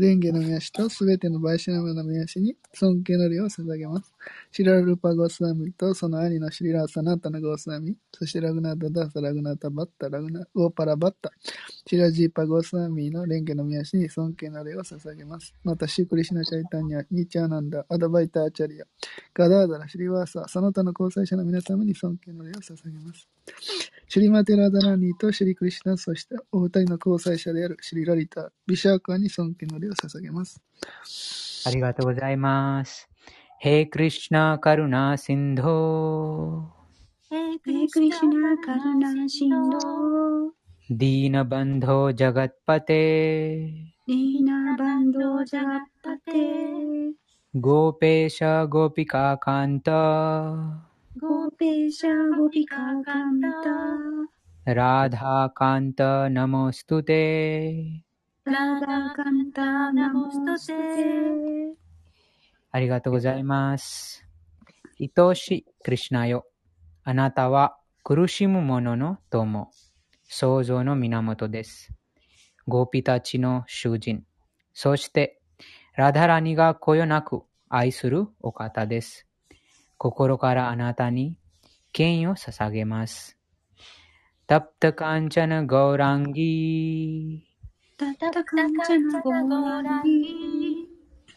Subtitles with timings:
[0.00, 4.14] 蓮華の宮氏とすべてのバイシナムの宮氏に尊敬の礼を捧げます。
[4.50, 11.30] シラルパゴスワミとその兄のシリラーサナタナゴスワミ、そしてラグナタダサラグナタバッタ、ラグナ、ゴーパラバッタ、
[11.86, 15.54] シラジーパゴスワミの蓮華の宮氏に尊敬の礼を捧げます。
[15.62, 18.86] また、シークリシナチャイタニア、ニチャーナンダ、アダバイターチャリア、
[19.34, 23.28] ガダーダラ、シリワーサ、その他の交際者の皆様に尊敬の礼を捧げます。
[24.12, 30.60] シュリマテラダラニーとシュリクリシュナ、そしてお二人の交際者であるシュリラリタ、ビシャーカーに尊敬の礼を捧げます。
[31.64, 33.08] ありがとうございます。
[33.60, 36.66] へクリシナカルナシンド
[37.30, 39.78] ヘイクリシナカルナシンド
[40.90, 42.94] ディーナバンドジャガッパテ
[44.08, 46.32] ディーナバンドジャガッパテ
[47.54, 58.04] ゴーペーシャゴーピカカンタगोपेश गोपिकाकान्त राधाकान्त नमोऽस्तु ते
[58.44, 60.72] राधाकान्त नमोऽस्तु ते
[62.70, 64.24] ありがとうございます。
[65.00, 66.46] 愛しいクリシュナよ。
[67.02, 69.72] あなたは苦しむ者の友、
[70.28, 71.92] 創造の源です。
[72.68, 74.24] ゴーピたちの囚人、
[74.72, 75.40] そして
[75.96, 79.26] ラダラニがこよなく愛するお方です。
[79.99, 81.35] 心からあなたに
[81.91, 83.37] 敬意を捧げます。
[84.47, 87.43] タプタカンチャナゴーランギ
[87.97, 90.87] タタカンチャナゴーラギ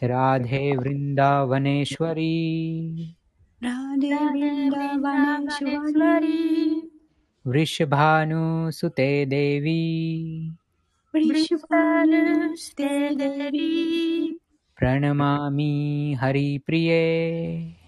[0.01, 3.17] ラデヴリンダワネシュワリ
[3.59, 6.89] ラデリンダバネシュワリ
[7.45, 10.51] वृषभानुसुते देवी
[11.11, 14.37] ブリシュバヌステデビ
[14.79, 17.82] प्रणमामि हरिप्रिये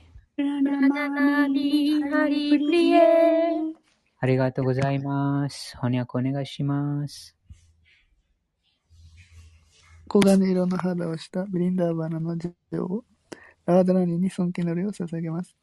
[4.20, 5.74] ありがとうございます。
[5.78, 7.34] 翻訳お願いします。
[10.10, 13.02] 黄金色の肌をしたブリンダーバナの女王、
[13.64, 15.56] ラーダラニに尊敬の礼を捧げます。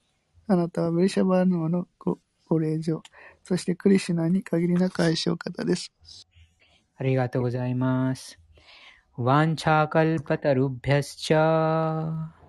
[0.48, 2.18] あなたはブリシャバーヌ王のご
[2.48, 3.04] ご令嬢、
[3.44, 5.94] そしてクリシュナに限りなく愛しお方です。
[6.96, 8.40] ありがとうございます。
[9.18, 12.43] ワンチャカルパタルビャスチャー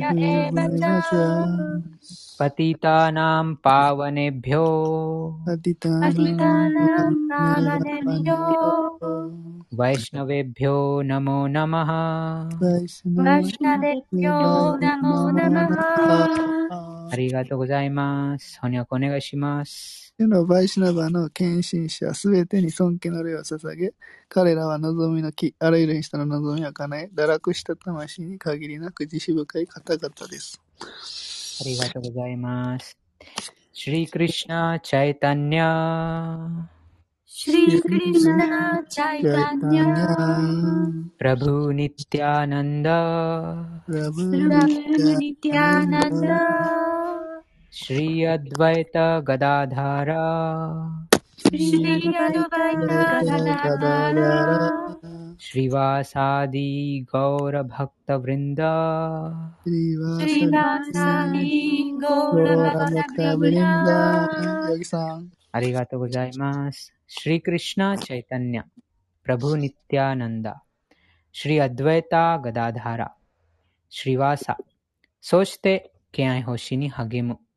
[17.14, 18.58] ありがとうございます。
[18.60, 20.12] 翻訳お願いします。
[20.18, 23.94] 世のバイシナバの献身者すべてに尊敬の礼を捧げ、
[24.28, 30.60] 彼らは望みの木、あらゆる人の望みを叶え、堕落した魂に限りなく慈悲深い方々です。
[31.60, 32.98] ありがとうございます。
[33.72, 36.48] シュリークリシナ・チャイタニャ
[37.24, 46.93] シュリークリシナチャイタニャプラブニティアナンダプラブニティアナンダ
[47.76, 52.70] シュリーアドバイタ・ガダダラシュリーアドバ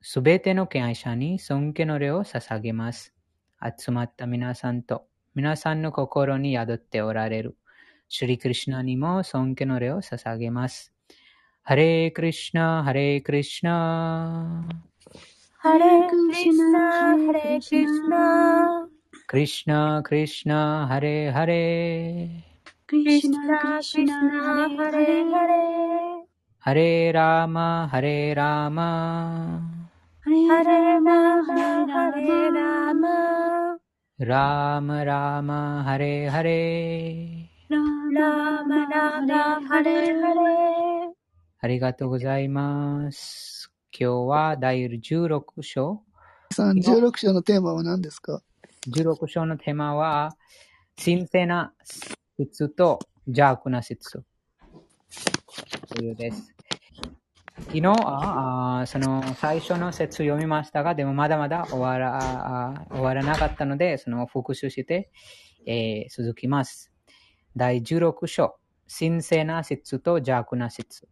[0.01, 0.21] す。
[0.21, 3.13] べての敬愛者に尊敬の礼を捧げます。
[3.77, 7.57] 集まった皆さんと、皆さんの心に宿っておられる、
[8.09, 10.93] シュリクリシナにも尊敬の礼を捧げます。
[11.63, 14.65] ハレークリシナ、ハレークリシナ、
[15.57, 18.87] ハレクリシナハレクリシナ
[19.27, 22.47] クリシナ、クリシナ、ハレーハレー。
[22.85, 25.57] クリシナクリシナハレハレハレ
[26.59, 29.76] ハレーラーマ、ハレーラーマ、
[30.29, 30.91] ラマハレ
[35.05, 37.73] ラマハレーハレー。
[37.73, 37.79] ラ
[38.65, 41.13] マラマハレハレ
[41.61, 43.71] ありがとうございます。
[43.97, 46.03] 今日は第16章、
[46.51, 48.41] さん、16章のテーマは何ですか
[48.89, 50.35] 16章のテーマは、
[51.01, 51.71] 神聖な
[52.37, 56.56] 質と邪悪な質というです。
[57.65, 65.11] 昨日は、あーその最初の説読みましたが、でもまだまだ終わら終わらなかったので、その復習して、
[65.65, 66.91] えー続きます。
[67.55, 68.55] 第16章、
[68.87, 71.07] 神聖な質と邪悪な質。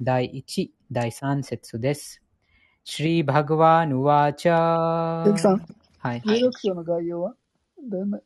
[0.00, 2.22] 第1、第3節です。
[2.84, 5.64] シリバグワヌワチャヨギさん、
[5.98, 6.20] はい。
[6.20, 7.34] 16章の概要は、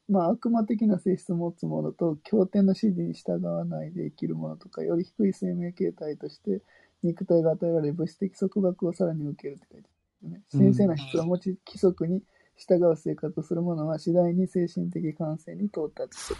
[0.08, 6.62] まあ、悪魔的な性質を持つ者と、経典の指示に従わないで生きる者とか、より低い生命形態として、
[7.02, 10.42] 肉体が与えられ、物質的束縛をさらに受けるって書いてある、ね。
[10.54, 12.22] うん神聖な質を持ち、規則に
[12.56, 16.38] 従う生活をする者は、次第に精神的感性に到達する。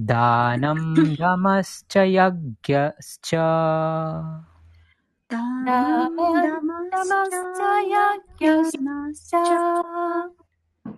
[0.00, 3.30] दानं दमश्च यज्ञश्च।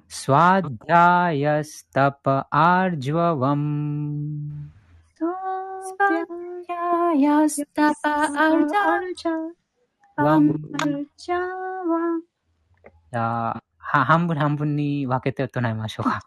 [0.09, 3.65] स्वाध्यायस्तप आर्जवम्
[5.89, 8.05] स्वाध्यायस्तप
[8.37, 9.57] आर्जवम्
[13.11, 16.21] は半分半分に分けて唱えましょうか。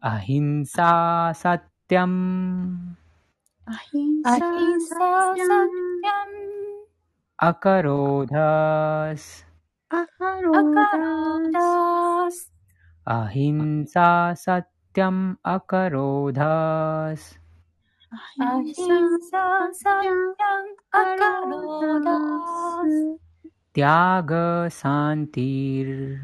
[0.00, 2.96] アヒンササティアム。
[3.66, 4.46] アヒンササティ
[5.44, 6.45] アム。
[7.42, 9.44] अकरोधस्
[9.92, 10.80] अकरोधस्
[13.06, 17.34] अहिंसा सत्यम अकरोधस्
[18.12, 23.18] अहिंसा सत्यम् अकरोधस्
[23.74, 24.32] त्याग
[24.72, 26.16] शान्तिर्।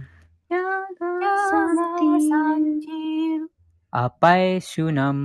[3.94, 5.24] अपैशुनम्।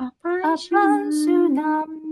[0.00, 2.11] अपैशुनम्।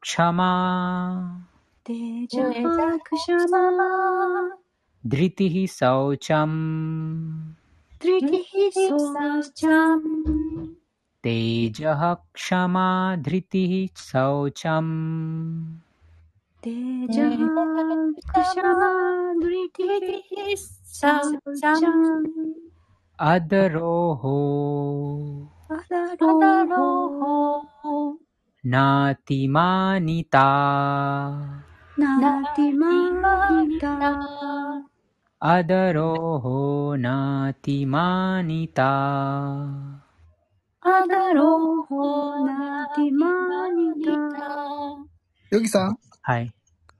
[0.02, 0.50] क्षमा।
[1.86, 2.30] तेज
[3.14, 4.50] क्षमा।
[5.06, 6.50] धृति शौचम।
[8.02, 10.68] धृतिः शौचम्।
[11.22, 14.86] तेजः क्षमा धृति शौचम।
[16.62, 17.38] तेज
[18.28, 22.52] क्षमा धृति शौचम्।
[23.20, 24.58] अदरोहो
[25.72, 28.18] अदरोहो
[28.68, 30.38] ナティマニタ
[31.96, 34.82] ナティマニタ
[35.38, 40.02] アダロホナティマニタア
[41.08, 44.10] ダロホナティマニタ
[45.52, 45.98] ヨギさん？
[46.22, 46.52] はい。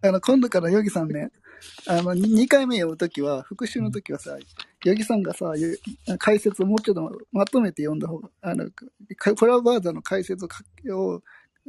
[0.03, 1.33] あの、今度からヨギさんね、
[1.89, 4.39] あの、2回目読むときは、復習のときはさ、
[4.85, 5.53] ヨギさんがさ、
[6.19, 8.71] 解説をもうちょっとまとめて読んだ方が、あの、
[9.37, 10.49] コラワーザの解説を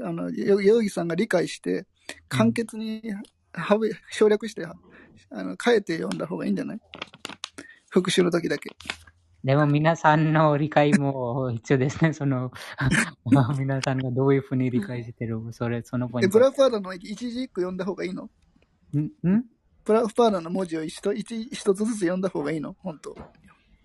[0.02, 1.86] あの、ヨヨギさんが理解して、
[2.30, 3.02] 簡潔に
[3.56, 3.80] 省
[4.12, 4.74] 省略して、あ
[5.44, 6.80] の、変えて読んだ方がいいんじゃない？
[7.90, 8.70] 復習の時だけ。
[9.44, 12.14] でも皆さんの理解も必要ですね。
[12.14, 12.52] その、
[13.58, 16.38] 皆さんがどういうふうに理解してる、それ、そのポイで、ント。
[16.38, 18.30] プラフパーダの一字一句読んだ方がいいの？
[18.96, 19.00] ん？
[19.28, 19.46] ん？
[19.86, 22.76] プラフパーダの文字を一一一つずつ読んだ方がいいの？
[22.80, 23.16] 本当。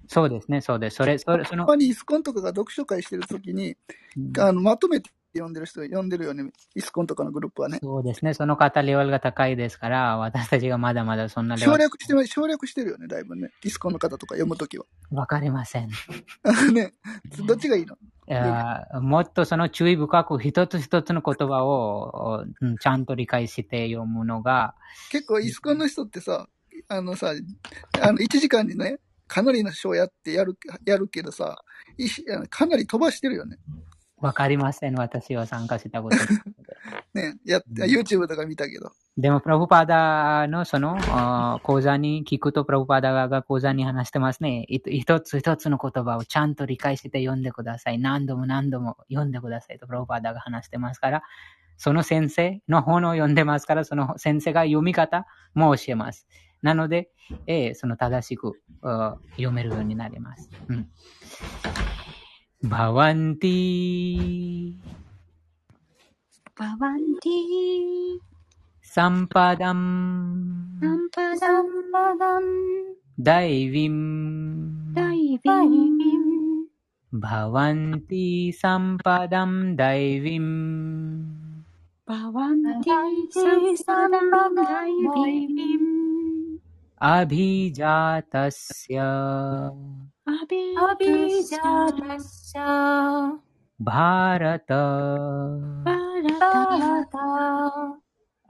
[0.09, 0.97] そうですね、そうです。
[0.97, 3.77] それ、それ、その、他にイスコンとかが読書会してる時に、
[4.17, 6.51] うんあの、まとめて読んでる人、読んでるよね。
[6.75, 7.79] イスコンとかのグループはね。
[7.83, 8.35] そうですね。
[8.35, 11.73] その方レベルが高いですから、私たちがまだまだそんなレベル。
[11.73, 13.51] 省略して、省略してるよね、だいぶね。
[13.65, 14.85] イスコンの方とか読むときは。
[15.11, 15.89] わかりません。
[16.73, 16.93] ね。
[17.47, 17.97] どっちがいいの？
[18.29, 24.75] いやもっとその注意深く一つ一つの言葉をうんちゃんと理解して読むのが、
[25.11, 26.49] 結構イスコンの人ってさ、
[26.89, 27.33] あのさ、
[28.01, 31.65] あの、1時間にね、かなりの章やってやる、やるけどさ、
[32.51, 33.57] かなり飛ばしてるよね。
[34.23, 34.95] わかりません。
[34.95, 36.27] 私は参加したことない
[37.33, 37.35] ね。
[37.45, 38.93] やっ、YouTube とか見たけど。
[39.19, 44.65] でも、プラブパーダのそのあ講座に聞くと、プラブパーダが講座に話してますね。
[44.69, 47.99] い一つ一つの言葉をちゃんと理解して読んでください。
[47.99, 51.23] 何度も何度も読んでくださいと、プラブパーダが話してますから、
[51.77, 56.29] その先生の本を読んでますから、その先生が読み方も教えます。
[56.63, 57.11] なので、
[57.49, 58.53] えーその正しく
[58.83, 60.49] あ読めるようになります。
[60.69, 60.89] うん。
[62.65, 63.57] भवन्ति।
[66.61, 68.21] भवन्ति।
[68.85, 69.85] सम्पदम्।
[71.37, 73.91] सम्पदम् दैवीं
[74.95, 76.65] दैवीं
[77.15, 80.41] भवन्ति सम्पदं दैवीं
[82.11, 84.55] भवन्ति सम्पदं
[85.11, 86.59] दैवीम्।
[87.03, 88.99] अभिजातस्य।
[90.27, 92.61] अभी अभिजातस्य।
[93.85, 94.67] भारत।
[95.87, 97.17] भारत।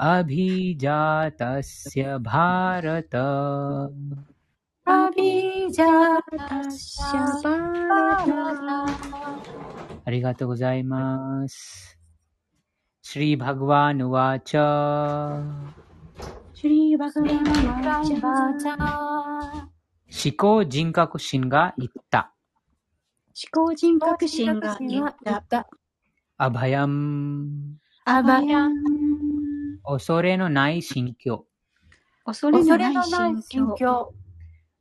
[0.00, 3.14] अभिजातस्य भारत।
[4.86, 7.18] अभिजातस्य
[7.88, 9.48] भारत।
[10.06, 11.98] अरिगातो गोजाइमासु
[13.04, 14.52] श्रीभगवानुवाच
[16.56, 18.64] श्रीभगवानुवाच
[20.12, 22.34] 思考人格心が言った。
[23.34, 25.14] 思考人格心が言っ
[25.48, 25.66] た。
[26.36, 27.78] アバヤン。
[28.04, 28.74] アバヤン
[29.82, 31.46] 恐れのない心境。
[32.26, 34.14] 恐れ恐のないれのない心境。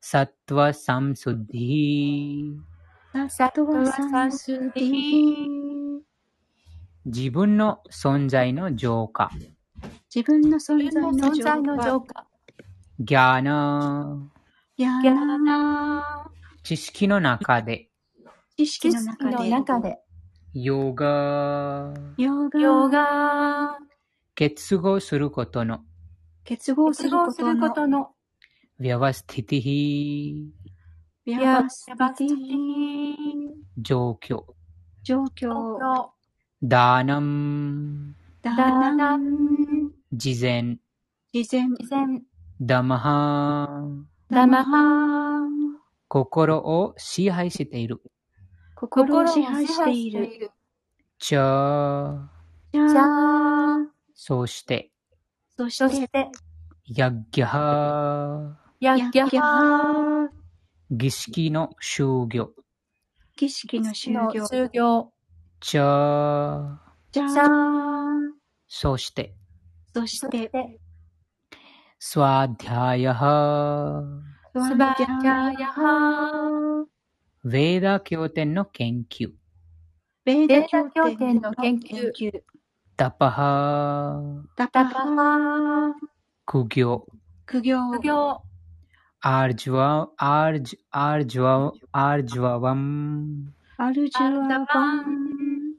[0.02, 2.58] サットワサムスディ。
[3.30, 6.00] サトワサンスディ
[7.06, 9.32] 自分の存在の浄化。
[10.14, 10.92] 自分の存
[11.42, 12.28] 在の浄化。
[13.00, 14.41] ギャーナや
[14.78, 16.28] ギャラナ
[16.64, 17.90] 知識の中で。
[18.58, 19.50] 知識のの中で。
[19.50, 19.98] 中で
[20.54, 21.94] ヨガ。
[22.18, 22.60] ヨガ。
[22.60, 23.78] ヨガ
[24.36, 25.82] 結合することの。
[26.44, 27.18] 結合するる
[27.60, 28.12] ことの。
[28.80, 30.54] ヴィアワスティティヒ。
[31.26, 32.34] ビヤアバステバスティィ
[33.78, 34.44] 状況。
[35.04, 35.78] 状況。
[36.64, 38.16] ダーナム。
[38.42, 39.92] ダダナナン。
[40.14, 40.78] 事前。
[41.34, 41.70] 事前。
[41.70, 42.24] 自然
[42.60, 43.68] ダマハ。
[43.70, 45.42] ダマハ
[46.08, 48.02] 心を支配している。
[48.76, 50.24] 心を支配し支配ている。
[50.24, 50.52] している
[51.20, 52.32] じゃあ、
[52.72, 54.90] じゃあ、あそして、
[55.58, 56.32] そし、てて
[56.86, 58.58] ヤッギャハ。
[58.80, 60.30] ヤッギャやっぎゃハー。
[60.92, 62.52] 儀式の終業。
[63.36, 64.48] 儀式の終の了。
[64.48, 65.12] 終了
[65.60, 68.08] じゃあ、じゃあ、あ
[68.70, 69.36] そして、
[69.94, 70.50] そして
[72.02, 74.02] てスワディアヤハ。
[74.56, 76.84] スバジャヤハ
[77.46, 79.30] ヴェーダ経典の研究。
[80.26, 82.42] ベーダベーダ経経典の研究究。
[82.98, 84.20] ダパハ。
[84.58, 85.94] ダパハ
[86.48, 87.06] 苦行。
[87.46, 87.92] 苦行。
[87.92, 88.42] 苦行
[89.22, 93.54] アージュワ、アージュ、アージュワ、アージュワワン。
[93.78, 95.76] アルジュアバン。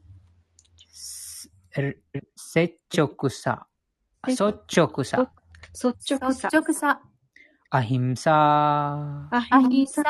[2.37, 3.67] 接直さ。
[4.25, 5.33] 率直さ。
[5.75, 6.49] 率直さ。
[6.49, 7.01] 率直さ
[7.71, 8.31] アヒンサ。
[9.31, 10.03] アアヒサ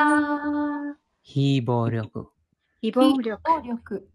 [1.23, 2.31] 非暴力。
[2.81, 3.40] 非暴力。
[3.45, 4.09] 暴力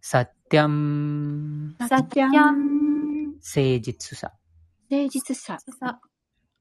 [0.00, 1.76] サッティャン。
[1.88, 4.32] サティャン誠実さ。
[4.90, 5.58] 誠実さ。
[5.78, 6.00] さ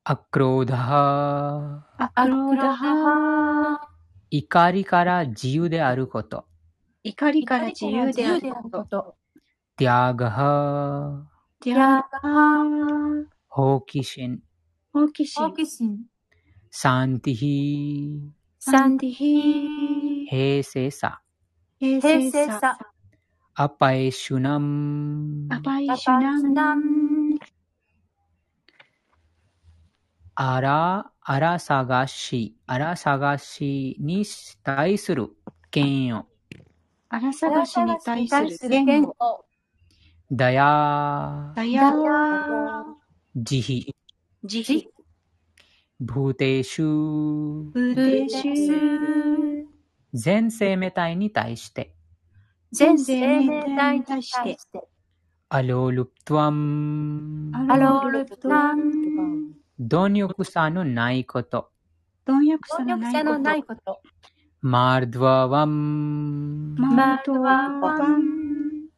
[0.04, 1.88] アクローダハ。
[1.98, 3.78] アアクローダダハ。
[3.78, 3.90] ハ
[4.30, 6.46] 怒りから自由であること。
[7.04, 8.62] 怒りから自由であるこ。
[8.62, 9.16] ことと
[9.78, 11.26] ティアガハ。
[11.62, 14.44] ティアヤハ好奇心。
[14.92, 15.50] 好奇心好。
[15.56, 16.06] 奇心
[16.70, 18.32] サンティヒ。
[18.60, 21.22] サンディヒ平静さ。
[21.80, 22.78] 平平静さ。
[23.56, 26.82] アパエシュナンアパイパシュナン、ナン、
[30.36, 34.26] アラ、アラ探し、アラ探しに
[34.64, 35.32] 対する
[35.74, 36.28] 嫌悪。
[37.10, 39.46] あら探しに対する言言語、語、
[40.32, 41.92] ダヤ、ダヤ、
[43.36, 43.94] 慈悲、
[44.44, 44.90] 慈悲、
[46.00, 49.66] ブーテーシュ、ブーテシュ、
[50.14, 51.94] 全生命体に対して、
[52.72, 54.58] 全生命体に対して、
[55.50, 61.70] アロールプトワン、アアロールプタン、貪欲さのないこと、
[62.26, 64.02] 貪欲さのなないいここと、
[64.62, 68.24] マードワワン、と、ママートーワワワン、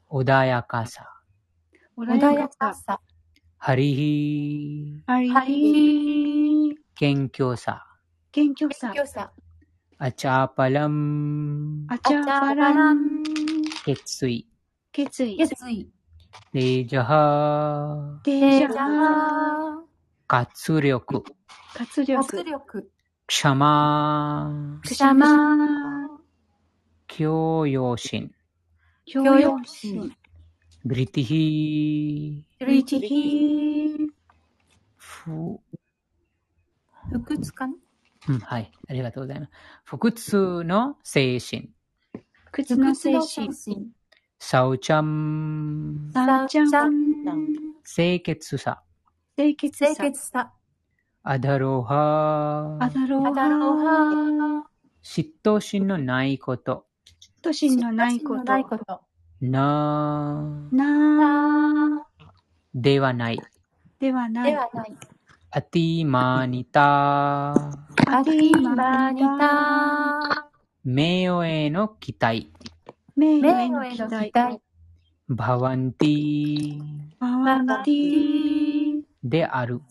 [0.10, 1.06] 穏やかさ、
[1.98, 3.02] 穏穏やかさ、
[3.64, 7.86] ハリヒ、ハリハリ謙虚さ、
[8.32, 9.32] 謙虚さ、強さ、
[10.00, 13.22] アチャーパラン、アチャーパラン、
[13.86, 14.48] 決意、
[14.92, 15.88] 決意、決意、
[16.54, 18.72] レージャハ、デデジャー。
[18.72, 19.82] ジャー、ー、
[20.26, 21.24] 活力、
[21.76, 22.90] 活活力、力、ク
[23.30, 26.10] シャマ、クシャマー、
[27.06, 28.32] 教養心、
[29.06, 30.12] 教養心
[30.82, 33.98] 心、ブリティヒ、ルイティヒ
[34.98, 35.60] ふ、
[37.12, 37.74] 不屈かな？
[38.30, 39.52] うん、はい、ありがとうございます。
[39.84, 41.70] 不屈の精神、
[42.46, 43.50] 不屈の精神、
[44.40, 46.94] サウチャン、サウチャン、
[47.84, 48.82] 清潔さ、
[49.36, 50.52] 清潔清さ、潔さ、
[51.24, 54.66] アダロハ、アダロアダロハ、
[55.04, 56.86] 嫉妬心のないこと、
[57.42, 59.02] 都心のないこと、
[59.42, 60.86] なな、
[61.90, 62.06] な
[62.76, 63.42] ではない、
[64.00, 64.94] ではない、ではない。
[65.50, 67.56] アティマニタ、ア
[68.24, 70.48] ティマニタ、
[70.84, 72.54] 名誉への期待、
[73.16, 74.62] 名誉へ名誉へのの期待。
[75.28, 76.80] バワンティ
[77.18, 79.82] バワンティである、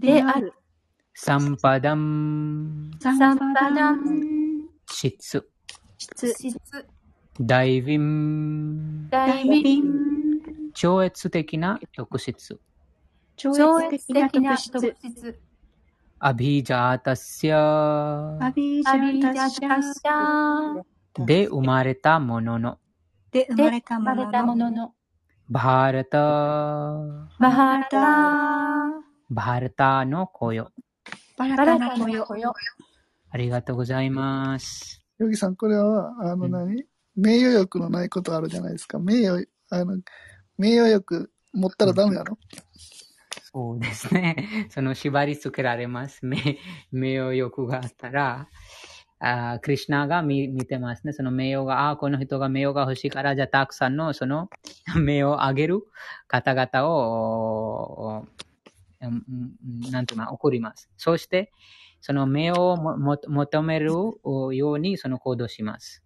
[0.00, 0.52] である、
[1.14, 3.54] サンパダン、サンサンパダン。
[3.54, 5.48] パダン、質、
[5.96, 6.93] 質、質、
[7.40, 12.60] ダイビン、ダ大イビン、ビン、超越的な特質、
[13.36, 15.40] 超超越越的な的な特特質、質、
[16.20, 22.78] アビジャータシャアビージアビジャャタシャャで生まれたものの、
[23.32, 24.94] で生でまれたものの、
[25.50, 26.18] バーラタ、
[27.40, 27.98] バハバタ、
[29.28, 30.70] バーラタの子よ。
[31.36, 32.54] バラバラタタの子よ。
[33.28, 35.04] ありがとうございます。
[35.18, 36.52] ヨギさん、これは、あのうん。
[36.52, 36.84] 何、
[37.16, 38.98] 名誉欲のないことあるじゃないですか。
[38.98, 39.98] 名誉、あの、
[40.58, 42.38] 名誉欲持ったらダメなの、
[43.54, 44.68] そうですね。
[44.70, 46.20] その縛り付けられます。
[46.26, 46.58] 名
[46.90, 48.48] 名誉欲があったら、
[49.20, 51.12] あクリュナが見見てますね。
[51.12, 54.50] その名誉が、ああ、この人が名誉が欲しいから、じゃあたくさんのその
[55.00, 55.82] 名誉をあげる
[56.26, 58.26] 方々を、
[59.00, 60.90] なんていうの、怒ります。
[60.96, 61.52] そして、
[62.00, 64.18] その名誉をもも求めるよ
[64.52, 66.03] うにその行動します。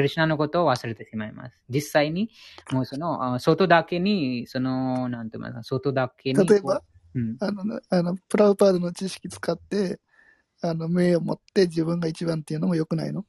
[0.00, 1.64] クリュナのことを忘れてしまいます。
[1.68, 2.30] 実際に、
[2.72, 6.46] もうその、あ外だけに、その、なんて言いますか、外だけに。
[6.46, 6.82] 例えば、
[7.14, 10.00] うん、あのね、あの、プラウパードの知識使って、
[10.62, 13.24] あの、名誉持って自分が一番っていうのも良くないの？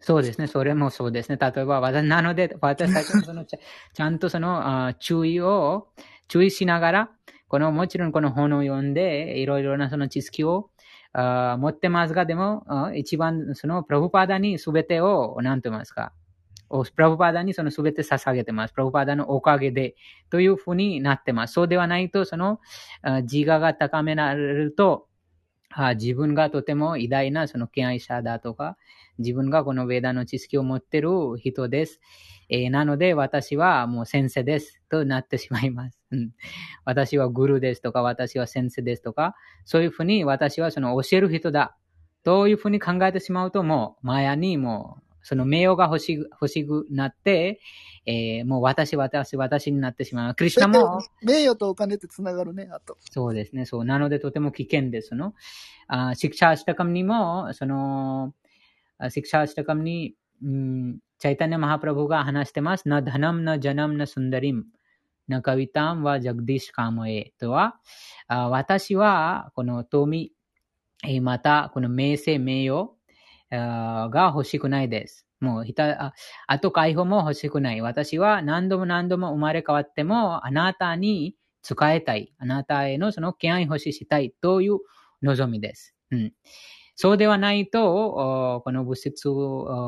[0.00, 0.46] そうですね。
[0.46, 1.38] それもそうですね。
[1.40, 3.58] 例えば、私なので、私たちもそのちゃ
[3.94, 5.88] ちゃんとそのあ注意を、
[6.28, 7.10] 注意しながら、
[7.48, 10.77] この、もちろんこの本を読んで、いろいろなその知識をあ
[11.14, 16.12] 持ってますが、でも、一番そのプラブパダに全てを、なんて言いますか、
[16.70, 18.74] プラブパダにその全て捧げてます。
[18.74, 19.96] プラブパダのおかげで、
[20.30, 21.54] というふうになってます。
[21.54, 22.60] そうではないと、その、
[23.30, 25.06] 自我が高められると、
[25.96, 28.76] 自分がとても偉大なその敬愛者だとか、
[29.18, 32.00] 自分がこのベーダの知識を持ってる人です。
[32.48, 35.98] えーなので私はもう先生ですとなってしまいます。
[36.10, 36.30] うん
[36.84, 39.34] 私はグルですとか、私は先生ですとか、
[39.64, 41.76] そういうふうに私はその教える人だ
[42.24, 47.60] というふうに考えてしまうともう、マヤにもう、その名誉が欲しく欲しくなって、
[48.06, 50.34] えーもう私、私、私になってしまう。
[50.34, 52.96] クリシュナも、名誉とお金ってつながるね、あと。
[53.10, 53.66] そうですね。
[53.66, 53.84] そう。
[53.84, 55.34] なのでとても危険ですの。
[55.88, 58.32] あシクシャーシタカムにも、その、
[58.96, 62.88] あシクシャーシタカムに、チャイタニ・マハプラブが話してます。
[62.88, 64.66] な、ダナム、な、ジャナム、な、スンダリム、
[65.26, 67.80] な、カビタムは、ジャグディッシュ・カムエとは、
[68.28, 70.32] 私は、この富、
[71.04, 72.90] えーまた、この名声、名誉
[73.50, 75.26] が欲しくないです。
[75.40, 76.14] もうひた、
[76.46, 77.80] あと解放も欲しくない。
[77.80, 82.32] 私は何度も何度も生まれ変わっても、あなたに使いたい。
[82.38, 84.78] あなたへのその敬愛欲ししたいという
[85.22, 85.94] 望みです。
[86.10, 86.32] うん。
[87.00, 89.28] そうではないと、この物質、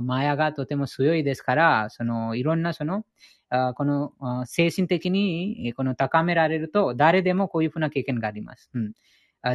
[0.04, 3.04] マヤがとても強いですから、そのいろんなその、
[3.74, 4.12] この
[4.46, 8.70] 精神的にこの高められると、誰でもこういうふうな経験があります。
[8.74, 8.92] うん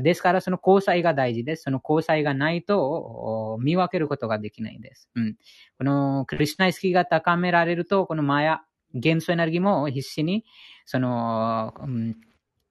[0.01, 1.63] ですから、その交際が大事です。
[1.63, 5.09] その交際がないと見分けることができないです。
[5.15, 5.35] うん、
[5.77, 8.63] このクリュナ意識が高められると、このマヤ、
[8.95, 10.43] 元素エネルギーも必死に、
[10.85, 12.17] その、うん、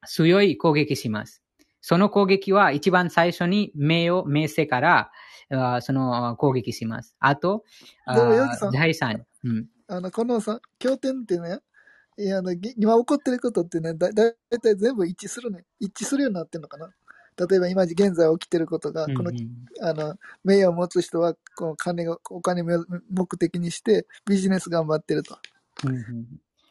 [0.04, 1.43] 強い攻撃します。
[1.86, 5.10] その攻撃は一番最初に名誉、名声から、
[5.82, 7.14] その攻撃します。
[7.18, 7.62] あと、
[8.72, 9.26] 財産。
[9.44, 11.58] うん、あの、このさ、経典ってね、
[12.16, 15.66] いや、あの、今起こってることってね、だ、だいたい全部一致するね。
[15.78, 16.88] 一致するようになってるのかな。
[17.36, 25.36] 例えば今現在起きてることが、この、うんうん、あの、名誉を持つ人は、この金が、お金を目的にしてビジネス頑張ってると。
[25.84, 26.26] うんうん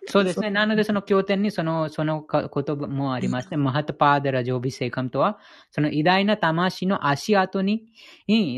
[0.07, 0.49] そうですね。
[0.49, 5.39] なので、その経典にその、そのこともありまして、マハタパーダラジョビセイカムとは、
[5.71, 7.83] その偉大な魂の足跡に、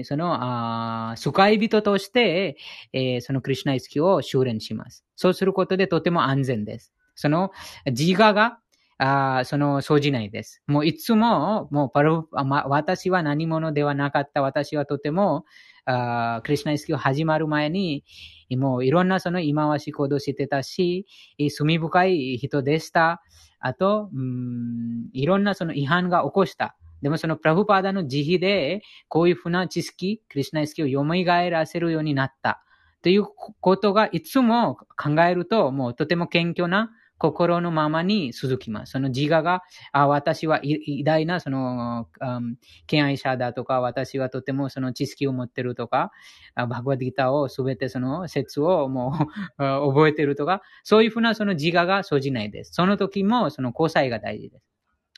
[0.04, 2.58] その、あ使い人として、
[2.94, 5.06] えー、そのクリュナイスキを修練します。
[5.16, 6.94] そうすることでとても安全です。
[7.16, 7.52] その
[7.86, 8.60] 自我が
[8.98, 10.62] あその、生じないです。
[10.68, 14.42] もういつも、もうパル、ま、私は何者ではなかった。
[14.42, 15.44] 私はとても、
[15.86, 18.04] あクリュナイスキを始まる前に、
[18.52, 21.06] もういろんなその今はし行動してたし、
[21.38, 23.22] 罪深い人でした。
[23.60, 26.76] あと、うん、いろんなその違反が起こした。
[27.02, 31.04] でもそのプラブパーダの慈悲で、こういうふうな知識、クリュナイスキを蘇
[31.50, 32.62] らせるようになった。
[33.02, 33.26] という
[33.62, 38.92] ことがいつも考えると、もうとても謙虚な心のままに続きます。
[38.94, 46.12] その自我が、あ私は偉大なその、うん、敬愛者だとか、私はとてもその知識を持ってるとか、
[46.56, 49.18] バグワディタをすべてその説をも
[49.58, 52.74] う 覚えてるとか、そういうふうなその自我が生じないです。
[52.74, 54.75] その時もその交際が大事です。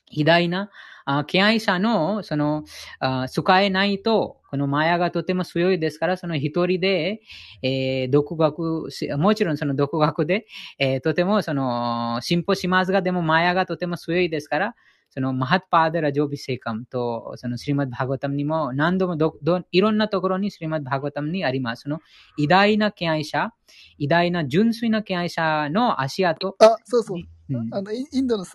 [0.10, 0.70] 偉大な、
[1.06, 2.64] あ敬愛者の、その、
[3.00, 7.22] あ使えないと、このマヤがとても強いですから、その一人で、
[7.62, 10.48] えー、独学、もちろんその独学で、
[10.80, 14.76] えー、とてもその、進歩しますが、でもマヤがとても強いですから、
[15.10, 21.84] その、マハッパーデラジョビセイカムと、その、スリマッバーガタムにも、何度もど、ど、いろんなところにスリマッバーガタムにあります。
[21.84, 22.02] その、
[22.38, 23.54] 偉大な敬愛者、
[23.98, 26.56] 偉大な純粋な敬愛者の足跡。
[26.60, 27.22] あ、そうそう。
[27.50, 28.46] うん、あの、インドの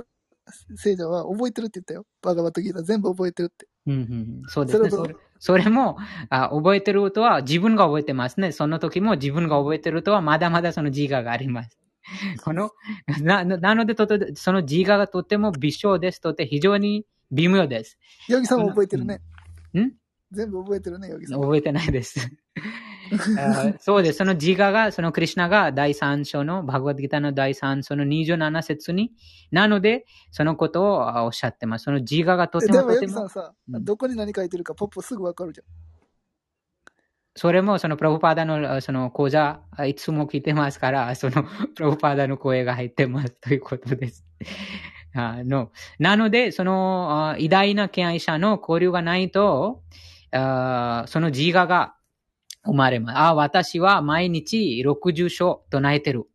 [0.76, 2.04] 聖者は覚えてるって言ったよ。
[2.22, 3.66] バガバットギータ全部覚えてるって。
[3.86, 4.90] うんうん、そうですね。
[4.90, 5.96] それそれも
[6.30, 8.52] あ、覚えてるとは自分が覚えてますね。
[8.52, 11.78] その時も自分が覚えてるとはまだまだその自我があります。
[12.44, 12.70] この、
[13.20, 16.20] な、なのでとて、その自我がとても微小です。
[16.20, 17.98] とて非常に微妙です。
[18.28, 19.20] ヨギさんも覚えてるね。
[19.74, 19.92] ん
[20.30, 21.40] 全部覚えてるね、ヨギさん。
[21.40, 22.30] 覚えてないです。
[23.78, 24.18] そうです。
[24.18, 29.12] その自我が、そのクリュナが第3章の、バグワッドギターの第3章の27節に、
[29.50, 31.84] なので、そのことをおっしゃってます。
[31.84, 33.00] その自我がとてもとても。
[33.00, 35.66] でも、さんさ、うん、どこに何書いてるか、ポップすぐわかるじゃん。
[37.34, 41.44] それも、そのプロフパーダの、その講座、いつも聞いてますから、その
[41.74, 44.24] プロフパーダの声が入ってますということです。
[45.14, 49.82] あのなので、その偉大な敬愛者の交流がないと、
[50.30, 51.94] あその自我が
[52.64, 53.18] 生まれます。
[53.18, 56.26] あ、私は毎日60章唱えてる。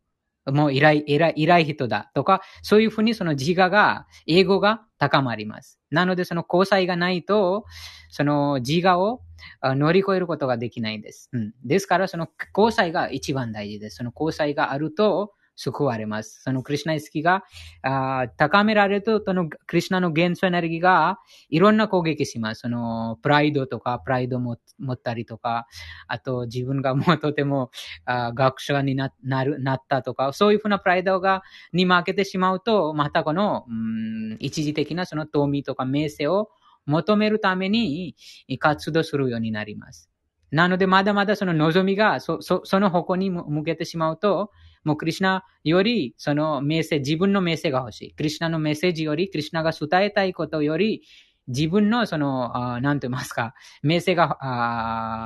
[0.46, 5.78] もう偉い、偉い、偉い人だとか、そういうふうにその自我が、英語が高まります。
[5.90, 7.64] なのでその交際がないと、
[8.10, 9.20] その自我を
[9.62, 11.28] 乗り越えることができないんです。
[11.32, 11.52] うん。
[11.64, 13.96] ですからその交際が一番大事です。
[13.96, 16.40] その交際があると、救われます。
[16.42, 17.42] そのクリュナ意識が
[17.82, 21.18] あ高められると、そのクリュナの元素エネルギーが
[21.50, 22.60] いろんな攻撃します。
[22.60, 25.66] そのプライドとか、プライドも持ったりとか、
[26.06, 27.70] あと自分がもうとても
[28.04, 31.42] あ学者にななるなったとか、そういうふうなプライドが
[31.72, 36.50] に負けてしまうと、またこの、うん、一時的なその富とか名声を
[36.86, 38.14] 求めるために
[38.60, 40.08] 活動するようになります。
[40.50, 44.50] なので、まだまだその望みがそ、そ、その方向に向けてしまうと、
[44.84, 48.14] もうクリュナより、そのメッセージ、自分のメッセージが欲しい。
[48.14, 51.02] クリュナのメッセージより、クリュナが伝えたいことより、
[51.46, 54.38] 自分のその、あなんと言いますか、メッセージが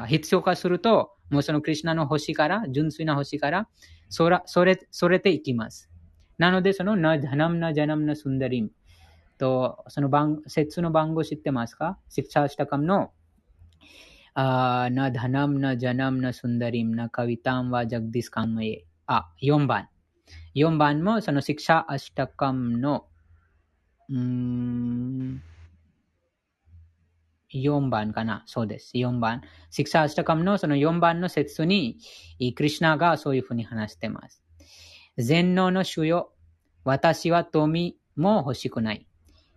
[0.03, 3.69] あ必要化すると、もうそのクリュナの星から、純粋な星から、
[4.09, 5.91] そら、それ、それていきます。
[6.39, 8.71] なので、その、な、ダナムナ、ジャナムナ、スンダリム。
[9.39, 11.99] と、その番、説の番号知ってますか？
[12.09, 13.13] シクチャーシタカムの、
[14.35, 18.85] あな、ダナムナ、ジャナムナ、スンダリム、な、カビタンは、ジャグディスカンマエ。
[19.07, 19.89] あ、4番。
[20.55, 23.07] 4番もそのシクシャアシタカムの、
[24.09, 25.43] うん、
[27.55, 28.93] 4番かなそうです。
[28.95, 29.43] 4番。
[29.71, 31.99] シクシャアシタカムのその4番の説に、
[32.55, 34.43] クリュナがそういうふうに話してます。
[35.19, 36.33] 全能の主よ、
[36.85, 39.07] 私は富も欲しくない。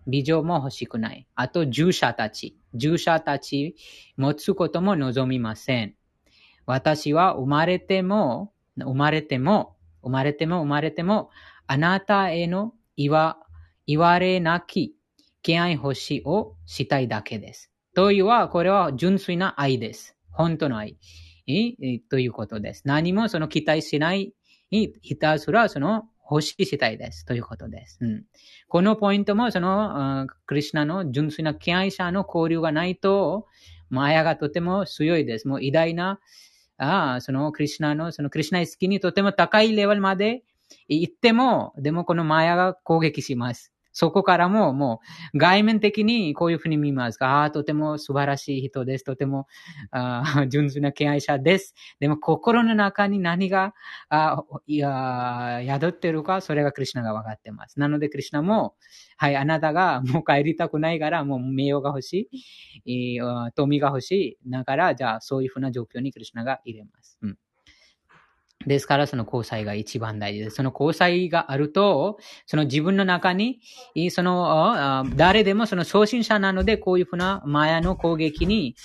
[0.08, 1.28] 美女も欲しくない。
[1.36, 2.58] あと、従者たち。
[2.74, 3.76] 従者たち
[4.18, 5.96] 持つことも望みません。
[6.66, 11.30] 私は生まれても、生まれても、生まれても生まれても、
[11.68, 13.38] あなたへの言わ、
[13.88, 14.96] 言われなき
[15.42, 17.72] 敬愛欲しをしたいだけです。
[17.96, 20.16] というは、これは純粋な愛です。
[20.32, 20.98] 本当の愛。
[22.10, 22.82] ということです。
[22.86, 24.34] 何もその期待しない、
[24.70, 27.26] ひたすらその欲しいしたいです。
[27.26, 28.00] ということです。
[28.02, 28.24] うん、
[28.68, 33.46] このポイントも、その、クリュナの純粋な敬愛者の交流がないと、
[33.90, 35.48] マヤがとても強いです。
[35.48, 36.20] もう偉大な、
[36.78, 40.44] ああそのクリュナの、そのクリュナ意識にとても高いレベルまで
[40.88, 43.75] 行っても、でもこのマヤが攻撃します。
[43.98, 45.00] そこからもも
[45.34, 49.06] う外面的にこういうふうに見ますが、ああ、とても素晴らしい人です。
[49.06, 49.48] とても
[49.92, 51.74] あ 純粋な敬愛者です。
[52.02, 53.74] でも心の中に何が
[54.10, 57.80] あいや宿ってるか、それがクリュナが分かってます。
[57.80, 58.76] なのでクリュナも、
[59.16, 62.30] はい、あなたがもう帰りたくないから、もう名誉が欲し
[62.84, 63.20] い、
[63.56, 64.50] 富が欲しい。
[64.52, 67.18] だから、じゃあそういうふうな状況にクリュナが入れます。
[67.22, 67.38] うん
[68.66, 70.56] ですから、その交際が一番大事です。
[70.58, 73.60] その交際があると、その自分の中に、
[74.10, 78.76] その、誰でもその初心者なので、こういうふうなマヤの攻撃に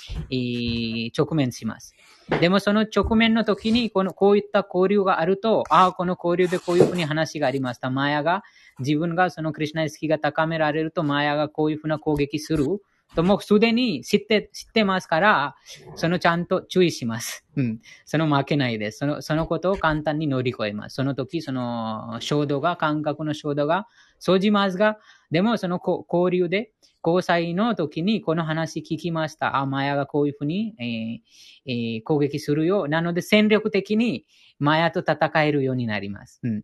[1.16, 1.94] 直面します。
[2.40, 7.90] でもその直面の時に、この、こういった交流があると、ああ、この交流でこういうふうに話がありました。
[7.90, 8.44] マヤが、
[8.78, 12.66] 自分がそのクリュナ意識が高められると、マヤがこういうふうな攻撃する。
[13.14, 15.56] ともうすでに知って、知ってますから、
[15.94, 17.44] そのちゃんと注意します。
[17.56, 17.80] うん。
[18.04, 18.98] その負けないです。
[18.98, 20.94] その、そのことを簡単に乗り越えます。
[20.94, 23.86] その時、その衝動が、感覚の衝動が
[24.18, 24.98] 生じますが、
[25.30, 26.72] でもその交流で、
[27.04, 29.56] 交際の時にこの話聞きました。
[29.56, 31.20] あ、マヤがこういうふうに、えー
[31.66, 32.88] えー、攻撃するよ。
[32.88, 34.26] なので戦力的に
[34.58, 36.40] マヤと戦えるようになります。
[36.42, 36.62] うん。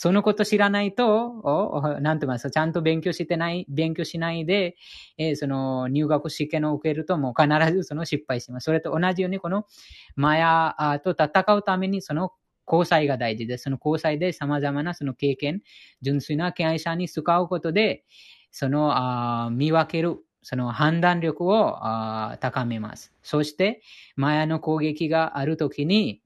[0.00, 4.76] そのこと知らないと、なんて言いますか、ちゃんと勉強してない、勉強しないで、
[5.16, 8.66] えー、その入学試験を受けるともう必ずその失敗します。
[8.66, 9.66] それと同じように、この
[10.14, 12.30] マヤと戦うためにその
[12.64, 13.64] 交際が大事です。
[13.64, 15.62] その交際で様々なその経験、
[16.00, 18.04] 純粋な敬愛者に使うことで、
[18.52, 23.12] そのあ見分ける、その判断力をあ高めます。
[23.24, 23.82] そして、
[24.14, 26.22] マヤの攻撃があるときに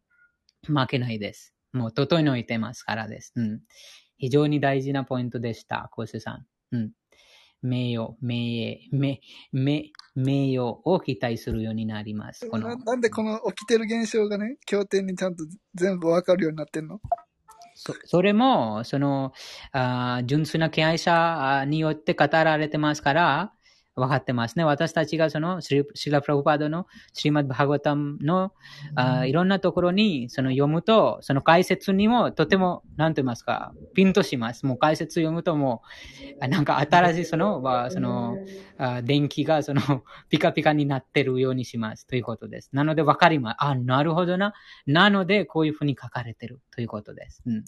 [0.67, 1.55] 負けないです。
[1.73, 3.33] もう整えてますからです。
[3.37, 3.61] うん。
[4.19, 6.47] 非常に大事なポイントでした、コースさん。
[6.73, 6.93] うん。
[7.63, 9.21] 名誉、名誉、
[9.53, 12.49] 名、名誉を期待するようになります。
[12.49, 17.01] このなんでこの起きてる現象がね、経典にちゃんと全部わかるようになってんの？
[17.75, 19.33] そそれも、その
[19.73, 23.53] あ、純粋な敬愛者によって語られてますから、
[23.94, 24.64] 分かってますね。
[24.64, 28.52] 私たちがそのシラ・プラグパードのシリマッバハガタムの、
[28.94, 34.64] あいろんなところにその読むと、その解説にもとても、なんと言いますか、ピンとします。
[34.64, 35.83] もう解説読むとも
[36.40, 38.37] う、なんか新しいその、その、
[38.78, 39.83] あ電気がその、
[40.31, 42.07] ピカピカになってるようにします。
[42.07, 42.70] ということです。
[42.72, 43.57] なので分かります。
[43.59, 44.55] あ、なるほどな。
[44.87, 47.42] なので、こういうふうに書かれてるということです。
[47.44, 47.64] うん、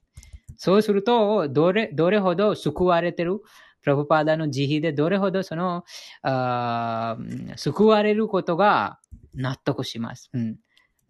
[0.56, 3.42] そうすると、どれ、どれほど救われてる
[3.84, 5.84] プラブパーダの慈悲でどれほどその、
[6.22, 7.18] あ
[7.56, 8.98] 救われることが
[9.34, 10.30] 納得します。
[10.32, 10.56] うん。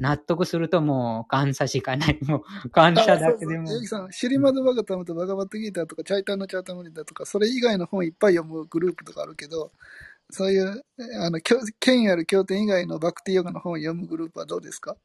[0.00, 2.18] 納得するともう感謝しかない。
[2.22, 3.68] もう感謝だけでも。
[3.68, 9.70] そうそうさん、シリマドバガタムとバガバットギーターとか、チャイタンのチャータムリタとか、それ以外の本いっぱい読むグループとかあるけど、
[10.30, 10.84] そういう、
[11.20, 11.38] あの、
[11.78, 14.96] 権威ある経典以外のバクティヨガの本を読むグループはどうですか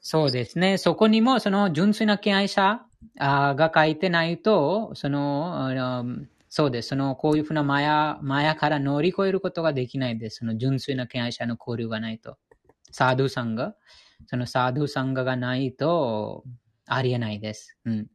[0.00, 0.78] そうですね。
[0.78, 2.82] そこにも、その純粋な敬愛者
[3.18, 6.14] が書いてないと、その、
[6.58, 6.88] そうです。
[6.88, 10.36] その、こういうふうなマヤ、マヤから乗り越えることができないです。
[10.36, 12.38] その純粋な敬愛者の交流がないと。
[12.90, 13.74] サードサンガ、
[14.24, 16.44] そのサードサンガがないと、
[16.86, 17.76] ありえないです。
[17.84, 18.06] うん。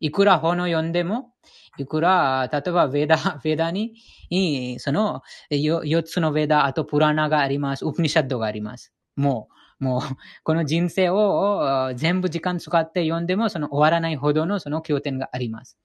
[0.00, 1.34] いくら本を読んでも、
[1.76, 7.84] いくら、例えば、ヴェダ、ヴェダに、その、4つのヴェダ、あとプラナがあります。
[7.84, 8.94] ウプニシャッドがあります。
[9.16, 9.48] も
[9.80, 10.00] う、もう、
[10.44, 15.78] この人生を全部時間使って読んでも、その終わらないほどのその経典があります。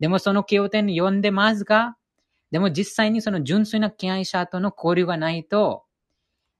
[0.00, 1.96] でもその経典読んでますが、
[2.50, 5.84] でも実際にその純粋な敬愛者との交流がないと、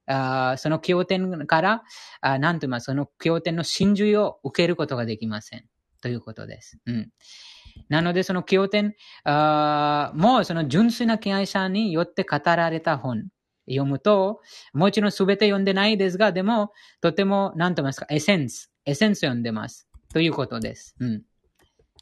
[0.06, 1.82] あその経典から、
[2.20, 5.64] あなんと言います、その経典の真珠を受けることができません。
[6.02, 6.78] ということです。
[6.86, 7.10] うん。
[7.88, 8.94] なので、その経典、
[9.24, 13.28] あもうその純粋な敬愛者によって語られた本、
[13.66, 14.40] 読むと、
[14.72, 19.88] もちろん全て読んでないですが、でも、とても、なんと言いますか、エッセンス、エッセンス読んでます。
[20.12, 20.94] ということです。
[21.00, 21.22] うん。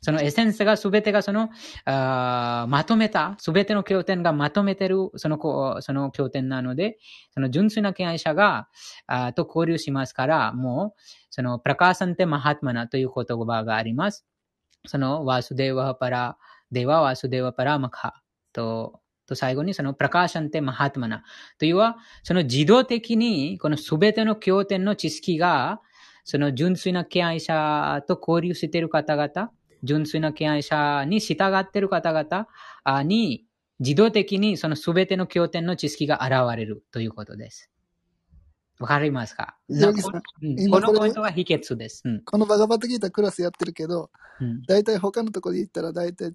[0.03, 1.49] そのエッセンスが全てがその、
[1.85, 6.99] あまとめた、全ての経典がまとめてる、その、その経典なので、
[7.33, 8.69] その純粋な敬愛者が、
[9.07, 14.27] あと交流しますから、もう、その、プラカーサンテマハトマナという言葉があります。
[14.87, 16.37] その、ワスデワパラ、
[16.73, 21.23] デワワスデワパラマカと、と最後にそのプラカーシャンテマハトマナ。
[21.59, 25.81] というは、その自動的にこのすべての経典の知識が、
[26.25, 29.51] その純粋な敬愛者と交流している方々、
[29.83, 33.47] 純粋な敬愛者に従っている方々に、
[33.79, 37.69] 自動的にそのすべての経典の知識が現れるということです。
[38.79, 39.57] わかりますか？
[39.69, 42.03] このポイントは秘訣です。
[42.25, 44.11] このバガバットギータクラスやってるけど、
[44.67, 46.33] 大体他のところで言ったら、大体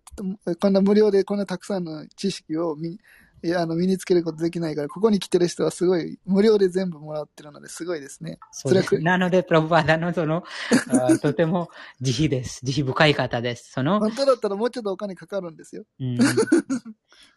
[0.60, 3.00] こんな無料でこんなたくさんの知識を見
[3.44, 8.40] いや、あの、身につけることできないから、ここに来てる人はすごい、無料で全部もらってるので、すごいですね。
[8.52, 9.00] そうです。
[9.00, 10.44] なので、プロバダのその、
[11.22, 11.70] とても
[12.02, 12.62] 慈悲です。
[12.64, 13.72] 慈悲深い方です。
[13.72, 15.84] その、本当だったらもうちょっとお金かかるんですよ。
[16.00, 16.18] うん、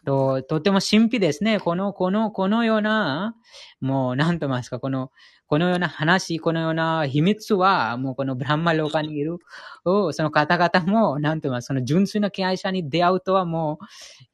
[0.05, 1.61] ととても神秘ですね。
[1.61, 3.35] この、この、このような、
[3.81, 5.11] もう、なんと言いますか、この、
[5.51, 9.39] このような話、このような秘密は、もうこのブランマローカにいる、
[9.85, 13.85] その方々も、なんと言いますその純粋な敬愛者に出会うとはもう、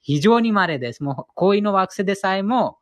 [0.03, 1.03] 非常に稀です。
[1.03, 2.77] もう、恋の惑星でさえも、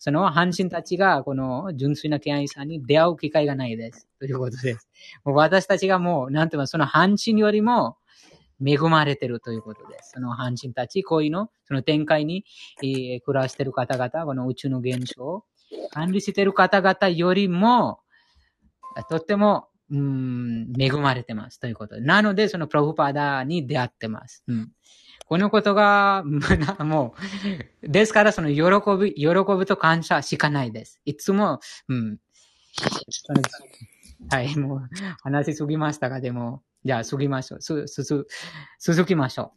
[0.00, 4.08] その半身たちが、この純粋な敬愛者に出会う機会がないです。
[4.18, 4.88] ということです。
[5.24, 7.98] もう私たちがもう、なんていますその半身よりも、
[8.60, 10.10] 恵まれてるということです。
[10.14, 12.44] その半身たち、恋の、その展開に、
[12.82, 15.44] えー、暮らしてる方々、この宇宙の現象
[15.90, 18.00] 管理している方々よりも、
[19.08, 21.60] とっても、うん、恵まれてます。
[21.60, 24.42] ということなので、そのプロフパダに出会ってます。
[24.48, 24.72] うん、
[25.26, 26.24] このことが、
[26.78, 27.14] も
[27.82, 28.62] う、ですから、その喜
[29.00, 31.00] び、喜ぶと感謝しかないです。
[31.04, 32.18] いつも、うん。
[34.30, 34.80] はい、もう、
[35.22, 37.62] 話しすぎましたが、でも、じゃあ、過ぎましょう。
[37.62, 38.26] す、す、す、
[38.78, 39.52] 続きましょ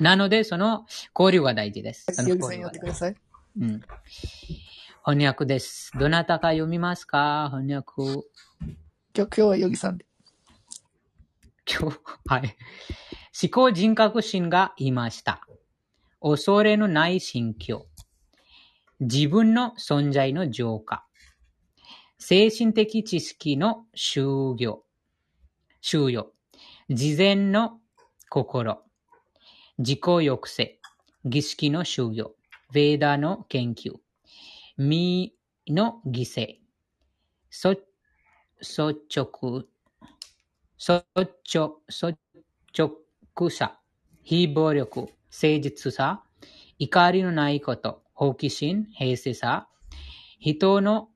[0.00, 0.02] う。
[0.02, 0.84] なので、その
[1.18, 2.06] 交流が大事です。
[2.12, 3.16] その交流が大事。
[3.58, 3.82] うん。
[5.08, 5.92] 翻訳です。
[5.96, 7.48] どなたか読みますか？
[7.52, 8.24] 翻訳。
[9.14, 10.04] 今日、今日はヨギさんで。
[11.64, 12.56] 今日、はい。
[13.40, 15.46] 思考人格心がいました。
[16.20, 17.86] 恐れのない心境。
[18.98, 21.06] 自分の存在の浄化。
[22.18, 24.82] 精神的知識の修行。
[25.82, 26.32] 収容。
[26.90, 27.78] 事前の
[28.28, 28.82] 心。
[29.78, 30.80] 自己抑制。
[31.24, 32.34] 儀式の修行。
[32.74, 33.92] ヴェーダの研究。
[34.78, 35.34] 身
[35.68, 36.56] の犠牲。
[37.50, 37.82] 率
[38.60, 39.64] 直、
[40.78, 41.04] 率
[41.50, 42.18] 直、率
[42.76, 43.80] 直さ、
[44.22, 46.24] 非暴力、誠実さ、
[46.78, 49.68] 怒りのないこと、好奇心、平静さ、
[50.38, 51.08] 人の、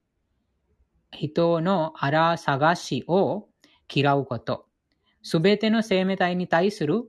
[1.13, 3.49] 人の荒探しを
[3.95, 4.65] 嫌うこと、
[5.23, 7.03] すべての生命体に対する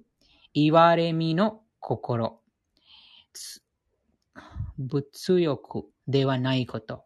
[0.54, 2.42] 言われみの心、
[4.78, 7.04] 物欲、ではないこと。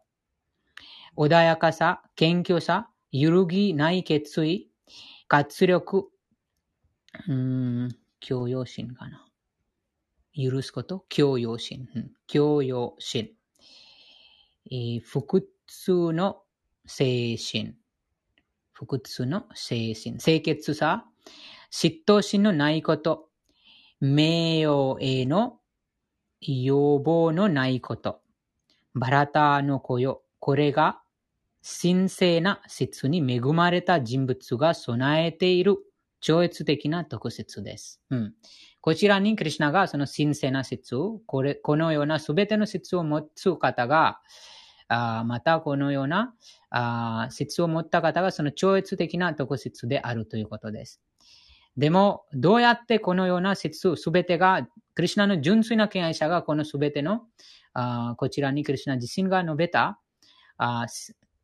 [1.16, 4.70] 穏やかさ、謙虚さ、揺るぎない決意、
[5.28, 6.10] 活力、
[7.28, 9.26] うん、教養心かな。
[10.36, 11.88] 許すこと、教養心。
[11.94, 13.30] うん、教養心。
[14.70, 16.42] えー、複数の
[16.84, 17.74] 精神。
[18.72, 20.18] 複数の精神。
[20.18, 21.06] 清潔さ、
[21.72, 23.30] 嫉妬心のないこと。
[24.00, 25.58] 名誉への
[26.42, 28.20] 要望のないこと。
[28.96, 30.22] バラタの子よ。
[30.40, 31.00] これが
[31.62, 35.76] 神聖な説に恵まれた人物が備えている
[36.20, 38.00] 超越的な特質です。
[38.08, 38.34] うん、
[38.80, 44.20] こちらにクリュナがその神聖な説、これこのような全ての説を持つ方が、
[44.88, 46.34] あまたこのような
[46.70, 51.02] あ説を持った方がその超越的な特質であるということです。
[51.76, 57.24] でも、どうやってこのような説すべてが、クリュナの純粋な敬愛者がこのすべての
[57.78, 60.00] あこちらにクリュナ自身が述べた、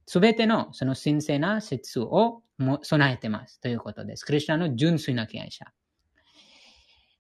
[0.06, 2.42] すべてのその神聖な説を
[2.82, 4.24] 備えてますということです。
[4.24, 5.66] クリュナの純粋な敬愛者。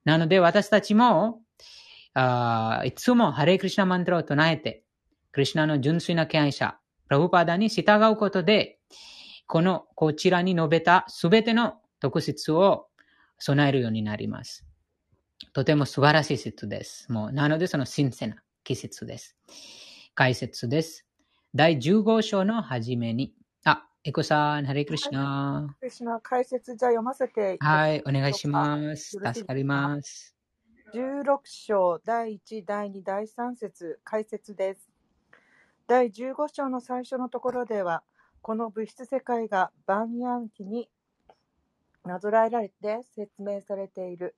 [0.06, 1.42] なので私たちも、
[2.14, 4.82] あいつもハレクリシナマントラを唱えて、
[5.30, 8.78] クリュナの純粋な敬愛者、プラブパダに従うことで、
[9.46, 12.86] この、こちらに述べたすべての特質を
[13.38, 14.64] 備えるようになります。
[15.52, 17.12] とても素晴らしい説です。
[17.12, 19.36] もう、なのでその神聖な季節です。
[20.14, 21.04] 解説です。
[21.54, 23.34] 第15章の初めに、
[23.64, 25.74] あ、エコさん、ハレクリシナ。
[25.80, 29.18] クリシナ、解説じゃ読ませてはい、お願いします。
[29.18, 30.34] 助かります。
[30.94, 34.90] 16章第1、第2、第3節解説です。
[35.88, 38.02] 第15章の最初のところでは、
[38.42, 40.88] この物質世界がバンヤン期に
[42.04, 44.36] なぞらえられて説明されている。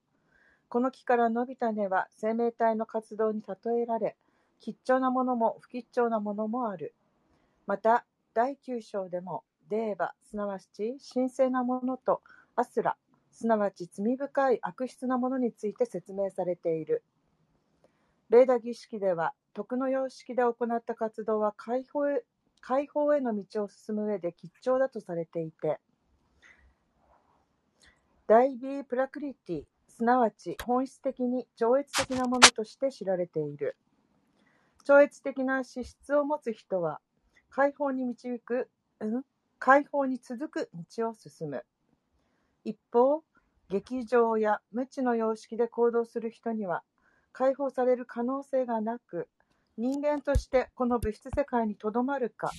[0.68, 4.16] この木から伸びた根は生命体の活動に例えられ、
[4.60, 6.94] 吉祥なものも不吉祥なものもある。
[7.66, 8.04] また、
[8.34, 12.22] 第9章でも、デーバ、すなわち神聖なものと
[12.56, 12.96] アスラ、
[13.30, 17.02] すなわち罪深い悪質なものについて説明されている。
[18.30, 22.24] ベーダ儀式では、徳の様式で行った活動は解放へ
[22.66, 25.78] 解放への道を進む上で吉兆だとされていて、
[28.26, 29.64] 大ビープラクリティ、
[30.02, 33.76] なわち本質的に超越的なものとして知られている。
[34.84, 37.00] 超越的な資質を持つ人は、
[37.50, 38.70] 解放に導く、
[39.00, 39.22] うん？
[39.58, 41.64] 解放に続く道を進む。
[42.64, 43.22] 一方、
[43.68, 46.82] 劇場や無知の様式で行動する人には、
[47.32, 49.28] 解放される可能性がなく、
[49.76, 52.50] 人間としてこの物質世界にとどまるか、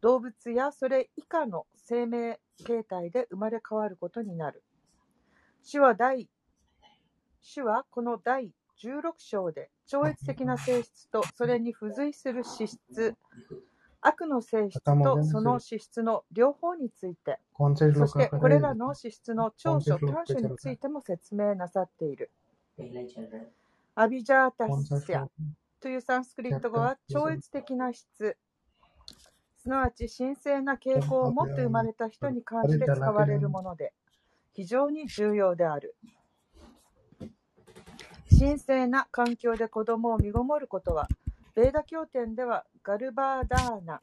[0.00, 4.62] 動物やそれ以下の生命形態で生まれ変わることになる。
[5.62, 6.28] 主は第
[7.48, 8.50] 主はこの第
[8.82, 13.14] 16章で超越的な性質とそれに付随する資質。
[14.00, 17.38] 悪の性質とその資質の両方について。
[17.56, 22.32] そしてこれらの資質の長所短所についても説明なさっている。
[23.94, 24.66] アビジャータ
[25.00, 25.28] スヤ
[25.80, 28.36] というサンスクリット語は超越的な質。
[29.56, 33.92] すなわち神聖な傾向を持って生まれた人に関して使われるもので
[34.52, 35.94] 非常に重要である。
[38.38, 41.08] 神聖な環境で子供を身ごもることは、
[41.54, 43.98] ベーダ経典ではガルバーダーナ・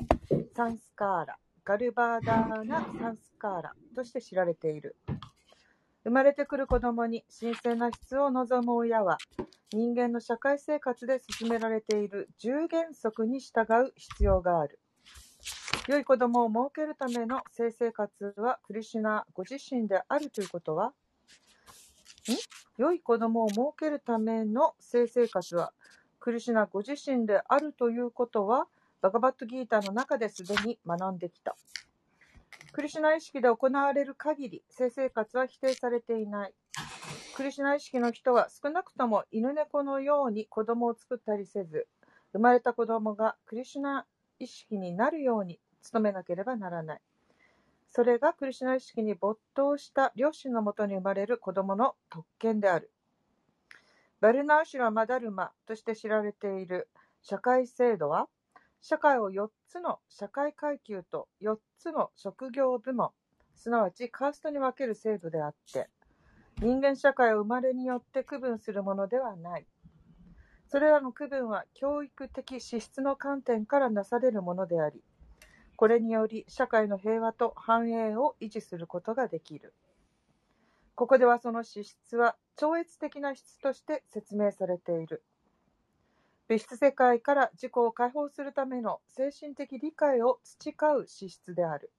[0.56, 4.96] サンスカーラ、ガルバーダーナ・サンスカーラとして知られている。
[6.04, 9.20] 生まれてくる子供に神聖な質を望む親は、
[9.72, 14.80] 人間の社会生活で進められている10原則に従う必要がある。
[15.88, 20.92] 良い子供を設けるための性生活はクリシュナご自身であるということは、
[22.78, 25.74] 良い子供を設けるための性生活は
[26.24, 28.68] クリシュナご自身であるということは、
[29.02, 31.58] バガバットギーターの中ですでに学んできた。
[32.72, 36.54] クリシュナ意識で行われる限り、性生活は否定されていない。
[37.36, 41.88] クリシュナ意識の人は少なくとも犬猫のように子供を作ったりせず、
[42.32, 44.06] 生まれた子供がクリシュナ
[44.40, 45.60] 意識になるように
[45.92, 47.02] 努めなければならない。
[47.96, 52.92] それがクリシュナ意識に没頭した両親のもとに生まれる子供の特権である。
[54.20, 56.90] バルナーシュラ・マダルマとして知られている
[57.22, 58.30] 社会制度は、
[58.82, 63.12] 社会を4つの社会階級と4つの職業部門、
[63.54, 65.88] すなわちカーストに分ける制度であって、
[66.64, 69.68] 人間社会を生まれによって区分するものではない。
[70.68, 75.04] それらの区分は教育的資質の観点からなされるものであり、
[75.76, 79.74] これにより社会の平和と繁栄を維持することができる。
[80.96, 85.24] ここではその資質は超越的な質として説明されている。
[86.48, 91.92] 物質世界から自己を解放するための精神的理解を培う資質である。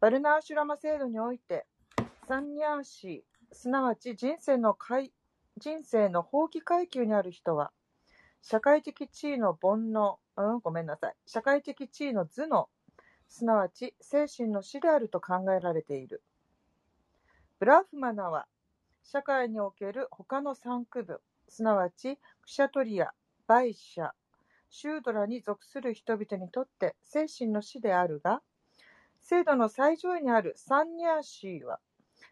[0.00, 1.66] バルナーシュラマ制度において、
[2.26, 5.12] サンニャーシー、すなわち人生の階
[5.58, 7.70] 人生の法規階級にある人は、
[8.40, 12.68] 社会的地位の煩悩、うん、ごめんなさい、社会的地位の頭脳、
[13.28, 16.22] すなわち精神の死であると考えられている。
[17.58, 18.46] ブラフマナは、
[19.02, 21.18] 社会における他の三区分、
[21.48, 23.12] すなわちクシャトリア、
[23.46, 24.10] バイシャ、
[24.70, 28.40] シュードラに属する人々にとって精神の死であるが、
[29.20, 31.80] 制度の最上位にあるサンニャーシーは、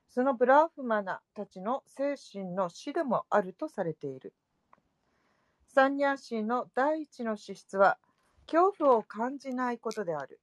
[0.09, 4.33] そのブラフマナたちの精神の死でもあるとされている。
[5.75, 7.99] サンニャーシーの第一の資質は、
[8.47, 10.41] 恐怖を感じないことである。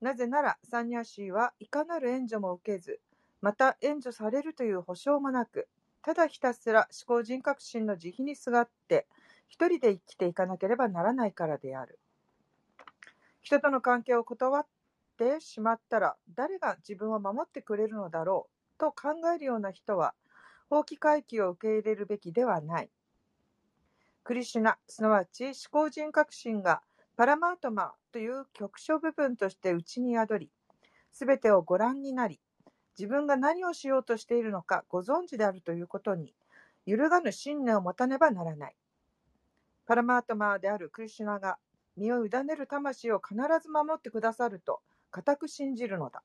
[0.00, 3.00] なぜなら、サンニャーシーはいかなる援助も受けず、
[3.42, 5.68] また援助されるという保証もなく、
[6.00, 9.06] ただひたすら思考人格心の慈悲にすがって、
[9.48, 12.00] 一人で生きていかなければならないからである。
[13.42, 14.66] 人との関係を断っ
[15.18, 20.14] てしまったら、誰が自分を守ってくれるのだろうと考えるような人は、
[20.70, 22.90] 放棄回帰を受け入れるべきではない。
[24.24, 26.80] クリシュナ、すなわち思考人格心が
[27.16, 30.50] パラマートマという局所部分として内に宿り、
[31.10, 32.40] すべてをご覧になり、
[32.96, 36.34] 自分が何をしようとしているのかご存知であるということに、
[36.86, 38.76] 揺るがぬ信念を持たねばならない。
[39.86, 41.58] パラマートマーであるクリシュナが
[41.96, 46.22] 身を委ねる魂を必ず守ってくださると固く信じるのだ。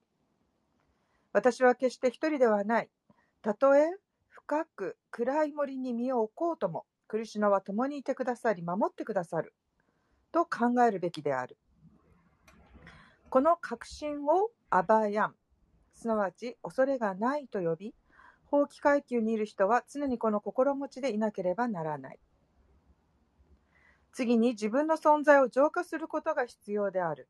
[1.34, 2.90] 私は決して一人ではない。
[3.42, 3.90] たとえ
[4.30, 9.54] 深く暗い森に身を置こうとも、クリシュナは共にいてくださり守ってくださる
[10.32, 11.58] と考えるべきである。
[13.30, 15.36] この確信をアバヤン、
[15.94, 17.96] すなわち恐れがないと呼び、
[18.46, 22.20] 法規階級にいる人は常にこの心持ちでいなければならない。
[24.14, 27.28] 次に自分の存在を浄化することが必要である。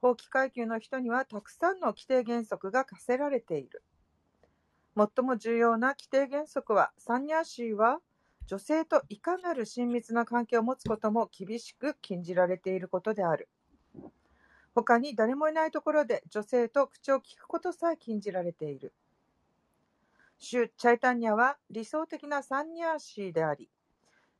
[0.00, 3.82] 法規階級の人にはたくさんの規定原則が課せられている。
[4.96, 8.00] 最も重要な規定原則は、サンニャーシーは
[8.48, 13.46] 女性といかなる親密な関係を持つことも厳しく禁じられていることである。
[14.74, 18.94] 他に誰もいないところで女性と口を聞くことさえ禁じられている。
[20.38, 23.68] 主チャイタンニャは理想的なサンニャーシーであり、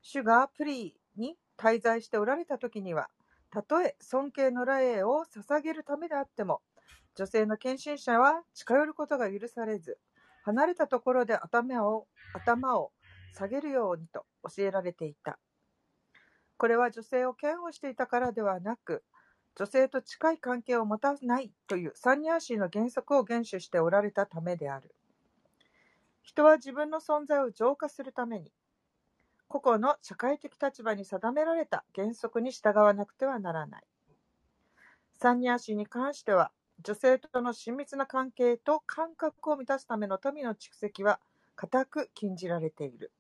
[0.01, 3.11] 主がプリーに滞在しておられた時には、
[3.51, 6.63] たとえ尊敬の礼を捧げるためであっても、
[7.15, 9.99] 女性の献身者は近寄ることが許されず、
[10.45, 12.91] 離れたところで頭を頭を
[13.35, 14.27] 下げるようにと
[14.57, 15.39] 教えられていた。
[16.57, 19.05] これは女性を嫌悪していたからではなく、
[19.55, 24.95] 女性と近い関係を持たないというサンニャーシーの原則を厳守しておられたためである。
[26.23, 28.53] 人は自分の存在を浄化するために、
[29.49, 33.85] 個々の社会的立場に定められた原則に従わなくてはならない。
[35.15, 41.19] サンニャーシーに関しては、女性との親密な関係と感覚を満たすための富の蓄積は
[41.57, 43.11] 固く禁じられている。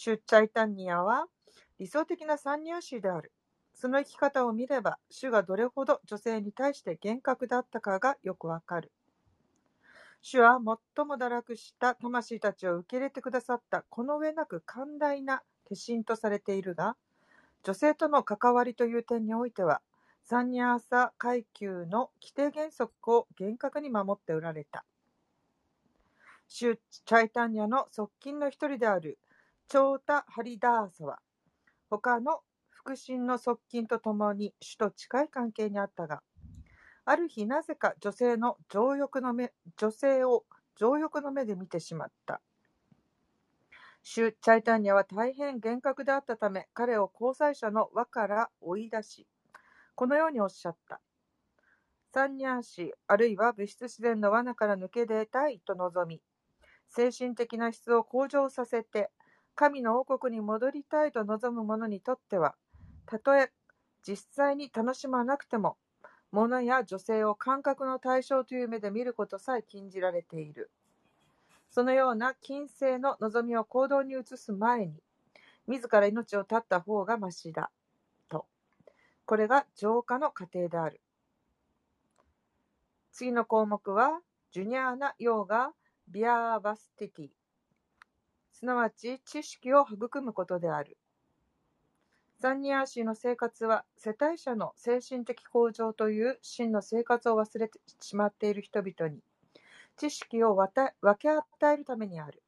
[0.00, 1.26] シュッチャイタンニアは
[1.80, 3.32] 理想的なサンニャーシーである。
[3.74, 8.92] その生き方を見れば、主がどれほど女性に対して厳格だったかがよくわかる。
[10.22, 10.60] 主は
[10.94, 16.96] 最も堕落した魂たちを受け入れてくださったこの上なく寛大な化身とされているが、
[17.64, 19.80] 女性との関わりという点においては、
[20.22, 24.84] サンニャーサ階級の規定原則を厳格に守っておられた。
[26.46, 29.18] シュ・チャイタンニャの側近の一人である
[29.68, 31.18] チョータ・ハリダーサは、
[31.90, 32.40] 他の
[32.70, 36.22] 腹心の側近と共に主と近い関係にあったが、
[37.04, 42.40] ある日なぜか女性の情欲の目、女性を情欲の目で見てしまった。
[44.02, 49.26] シュ・チャイタンニャは大変厳格であったため、彼を交際者の輪から追い出し、
[49.94, 51.02] このようにおっしゃった。
[52.14, 56.22] サンニャーシ、あるいは物質自然の罠から抜け出たいと望み、
[56.88, 59.10] 精神的な質を向上させて、
[59.58, 62.54] 神の王国に戻りたいと望む者にとっては、
[63.06, 63.50] たとえ
[64.06, 65.76] 実際に楽しまなくても、
[66.30, 70.70] 物や女性を感覚の対象という目で見ることさえ禁じられている。
[71.70, 75.02] そのような金星の望みを行動に移す前に、
[75.66, 77.72] 自ら命を絶った方がましだ。
[78.28, 78.46] と。
[79.26, 81.00] これが浄化の過程である。
[83.10, 84.20] 次の項目は、
[84.52, 85.72] ジュニアーナ・ヨーガ・
[86.06, 87.37] ビアーバスティティ。
[88.58, 90.98] すなわち知識を育むことである。
[92.40, 99.20] サンニアーシーの生活は、世帯者の精神的向上という真の生活を忘れてしまっている人々に、
[99.96, 102.42] 知識を分け与えるためにある。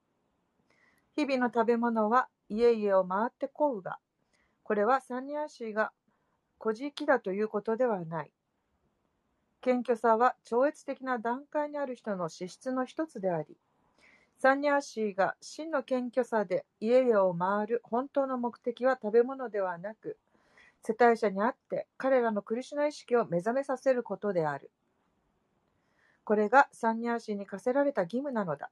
[1.15, 4.01] 日々の食べ物は家々を回ってこうが、
[4.65, 5.93] これはサンニアーシーが
[6.59, 8.33] 孤児だということではない。
[9.61, 13.57] 謙虚さは超越的な段階にある人の資質の一つであり、
[14.43, 20.17] サンニャーシーが真の謙虚さで家々を回る本当の目的は食べ物ではなく、
[20.83, 24.71] 世帯者にあって彼らのクリシナ意識を目覚めさせることである。
[26.25, 28.71] これがサンニャーシーに課せられた義務なのだ。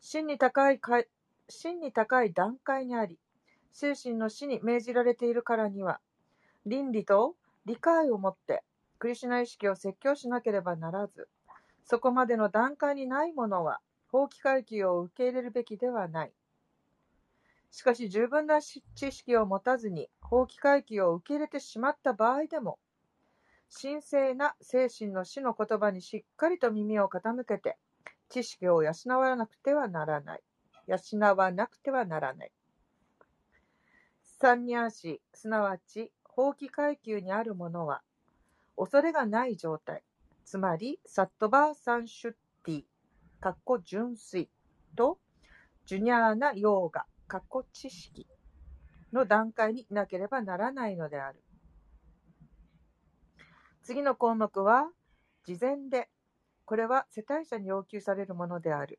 [0.00, 0.80] 真に高い
[1.48, 3.20] 真に高い段階にあり、
[3.70, 6.00] 精神の死に命じられているからには、
[6.66, 8.64] 倫理と理解をもって
[8.98, 11.28] クリシナ意識を説教しなければならず、
[11.84, 13.78] そこまでの段階にないものは
[14.10, 16.32] 法規階級を受け入れるべきではない。
[17.70, 22.78] しかし十分な知識を持たずに法規階級を受け入れてしまった場合でも、
[23.70, 27.76] 神聖な精神の死の言葉にしっかりと耳を傾けて、
[28.30, 30.42] 知識を養わなくてはならない。
[30.86, 30.96] 養
[31.36, 32.52] わなくてはならない。
[34.22, 38.02] サンニャーシ、すなわち法規階級にあるものは、
[38.76, 40.02] 恐れがない状態、
[40.44, 42.34] つまりサットバーサンシュッ
[43.40, 44.48] かっこ純粋
[44.96, 45.18] と、
[45.86, 48.26] ジュニアーなヨーガ、かっこ知識
[49.12, 51.40] の段階になければならないのである。
[53.82, 54.90] 次の項目は、
[55.44, 56.08] 事前で、
[56.64, 58.98] これは世帯者に要求されるものである。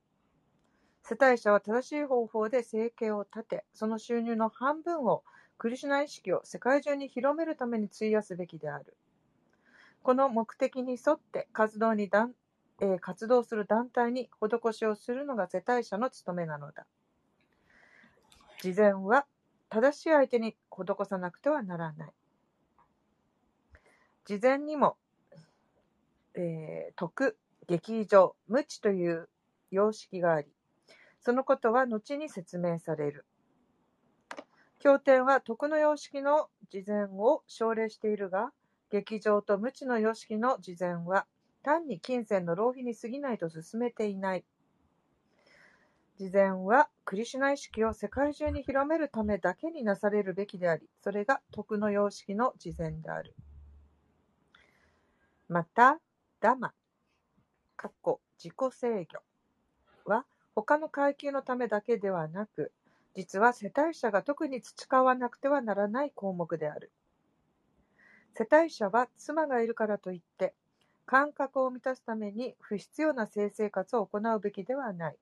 [1.03, 5.23] 世帯者は正しい方法で生計を立て、その収入の半分を
[5.57, 8.95] クリシュナ意識を世界中に広めるために費やすべきである。
[10.01, 12.09] この目的に沿って活動に
[12.81, 16.85] えー、活動する団体に施しをするのが世帯者の務めなのだ。
[18.61, 19.25] 事前は
[19.69, 22.13] 正しい相手に施さなくてはならない。
[24.25, 24.97] 事前にも、
[26.35, 29.29] えー、徳、劇場、無知という
[29.71, 30.47] 様式があり、
[31.19, 33.25] そのことは後に説明される。
[34.79, 38.51] 経典は徳の様式の事前を奨励しているが、
[38.89, 41.25] 劇場と無知の様式の事前は
[41.69, 44.43] 単に金銭の浪費に過ぎないと進めていない。
[46.17, 53.35] 慈善はクリシュナ意識を世界中に広めるためだけになされるべきであり、それが徳の様式の慈善である。
[55.47, 55.99] また、
[56.41, 56.73] ダマ、
[57.77, 59.07] かっこ自己制
[60.07, 62.71] 御は他の階級のためだけではなく、
[63.15, 66.91] 実は世帯者が特に培わなくてはならない項目である。
[68.33, 70.55] 世帯者は妻がいるからといって、
[71.09, 75.15] 感覚を満たすために不必要な性生活を行うべきではない。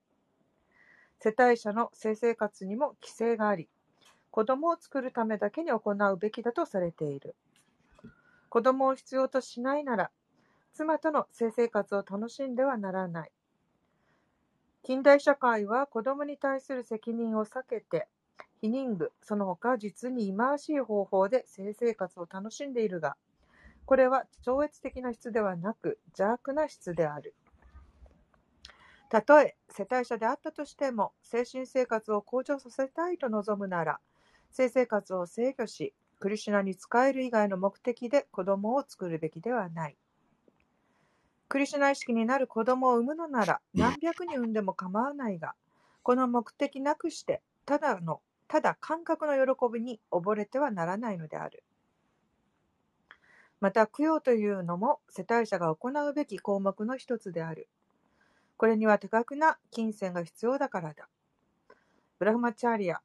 [1.18, 3.70] 世帯者の性生活にも規制があり、
[4.30, 7.38] 子供を作るためだけに行うべきだとされている。
[8.50, 10.12] 子供を必要としないなら、
[10.74, 13.32] 妻との性生活を楽しんではならない。
[14.84, 18.10] 近代社会は子供に対する責任を避けて、
[18.62, 23.16] 避妊具、その他実に忌まわしい方法で性生活を楽しんでいるが、
[23.88, 27.34] これは超越的な質ではなく邪悪な質である。
[29.10, 34.02] たとえ世帯者であったとしても、精神生活を向上させたいと望むなら、
[34.52, 39.96] 性生活を制御し、クリシュナに仕える以外の目的で子供を作るべきではない。
[41.48, 45.56] クリシュナ意識になる子供を産むのなら何百人産んでも構わないが、
[46.04, 48.20] この目的なくして、ただの、
[48.50, 51.64] ただ感覚の喜びに溺れてはならないのである。
[53.60, 57.68] また、供養というのも世帯者が行うべき項目の一つである。
[58.56, 61.10] これには多額な金銭が必要だからだ。
[62.20, 63.02] ブラフマチャーリア、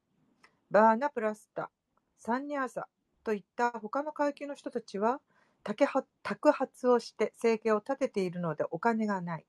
[0.70, 1.70] バーナプラスタ、
[2.18, 2.88] サンニャーサ
[3.24, 5.20] といった他の階級の人たちは、
[5.64, 9.46] 宅発をして生計を立てているのでお金がない。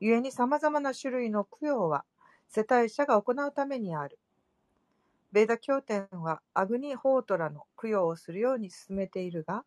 [0.00, 2.04] 故に様々な種類の供養は
[2.48, 4.18] 世帯者が行うためにある。
[5.32, 9.64] ベーダ経典はアグニ・ホートラの供養をするように進めているが、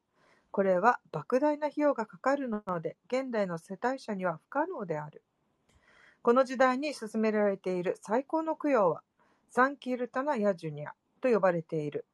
[0.54, 5.24] これは莫大な費用がかかるので、現代の世帯者には不可能である。
[6.22, 9.02] この時代に進められている最高の供養は、
[9.50, 12.06] サンキルタナ・ヤジュニアと呼ばれている。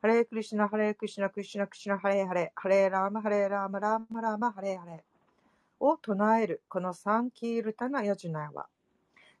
[0.00, 4.98] ハレークリシナ、ハレークリシナ、クリシナ、クリシナ、ハレーハレー、ハレーラーマ、ハレーラーマ、ラーマ、ラーマ、ハレーハレー
[5.80, 8.68] を唱えるこのサンキールタナ・ヤジュニアは、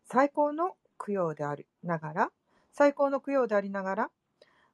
[0.04, 2.32] 最高の供養でありながら、
[2.72, 4.10] 最高の供養でありながら、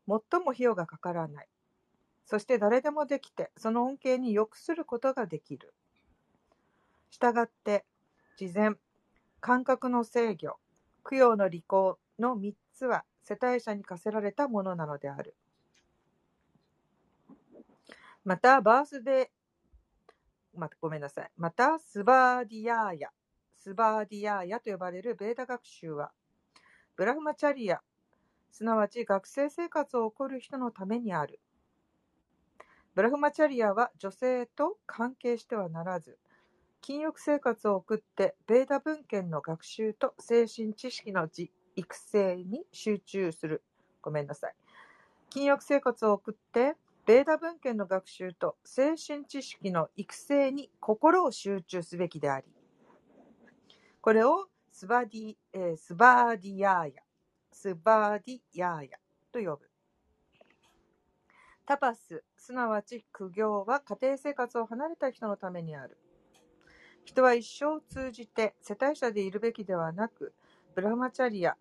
[0.08, 1.48] 最も費用がかからない。
[2.26, 5.74] そして誰でもできて、その恩恵に良くすることができる。
[7.10, 7.84] したがって、
[8.36, 8.70] 事前、
[9.40, 10.56] 感覚の制御、
[11.08, 15.36] 供養の履行の3つは世帯者に課せられたものなのである。
[18.24, 21.30] また、バースデー、ま、ごめんなさい。
[21.36, 23.10] また、スバーディアーヤ、
[23.54, 26.12] スバーディアーヤと呼ばれるベーダ学習は、
[26.96, 27.82] ブラフマチャリア、
[28.50, 31.40] すなわち学生生活を送る人のためにある。
[32.94, 36.16] ブラフマチャリアは女性と関係してはならず、
[36.80, 41.28] 禁欲生活を送って、ベーダ文献の学習と精神知識の
[41.74, 43.64] 育成に集中する。
[44.00, 44.54] ごめんなさい。
[45.28, 52.46] 禁欲生活を送って、ベーダ文献の学習と精神知識の育成に心を集中すべきであり、
[54.00, 57.02] これをスバディ、えー、スバーディヤーヤ、
[57.50, 58.98] スバーディヤーヤ
[59.32, 59.73] と呼ぶ。
[61.66, 65.96] タパス、すなわち苦行は家庭生活を離れた人のためにある。
[67.04, 70.34] 人は一生を通じて世帯者でいるべきではなく、
[70.74, 71.56] ブラマチャリア、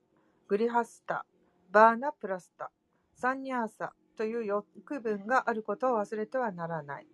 [0.48, 1.26] グリハスタ、
[1.72, 2.70] バーナプラスタ、
[3.14, 7.08] サンニャーサという欲分があることを忘れてはならない。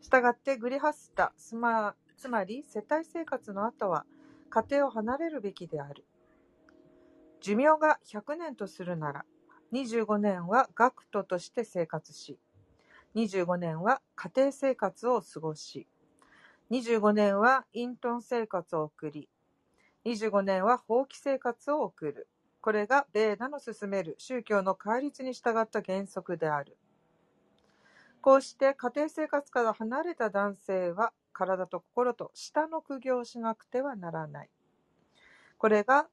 [0.00, 4.06] したがってグリハスタ、つまつまり世帯生活の後は
[4.48, 6.06] 家庭を離れるべきである。
[7.40, 9.24] 寿命が100年とするなら、
[9.72, 12.38] 25年は学徒として生活し、
[13.14, 15.86] 25年は家庭生活を過ごし、
[16.70, 19.28] 25年は隠遁生活を送り、
[20.04, 22.28] 25年は放棄生活を送る。
[22.60, 26.76] これがベーダの進める宗教の戒律に従った原則である。
[28.20, 34.50] こうして家庭生活から離れた男性は体と心と舌の苦行をしなくてはならない。
[35.58, 36.06] これが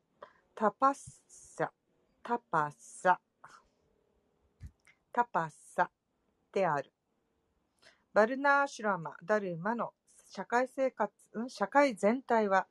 [0.56, 0.94] タパッ
[1.28, 1.72] サ、
[2.22, 3.20] タパッサ、
[5.14, 5.90] タパッサ
[6.54, 6.92] である。
[8.14, 9.92] バルナーシュラマ・ダルマの
[10.30, 11.14] 社会生活、
[11.48, 12.68] 社会全体は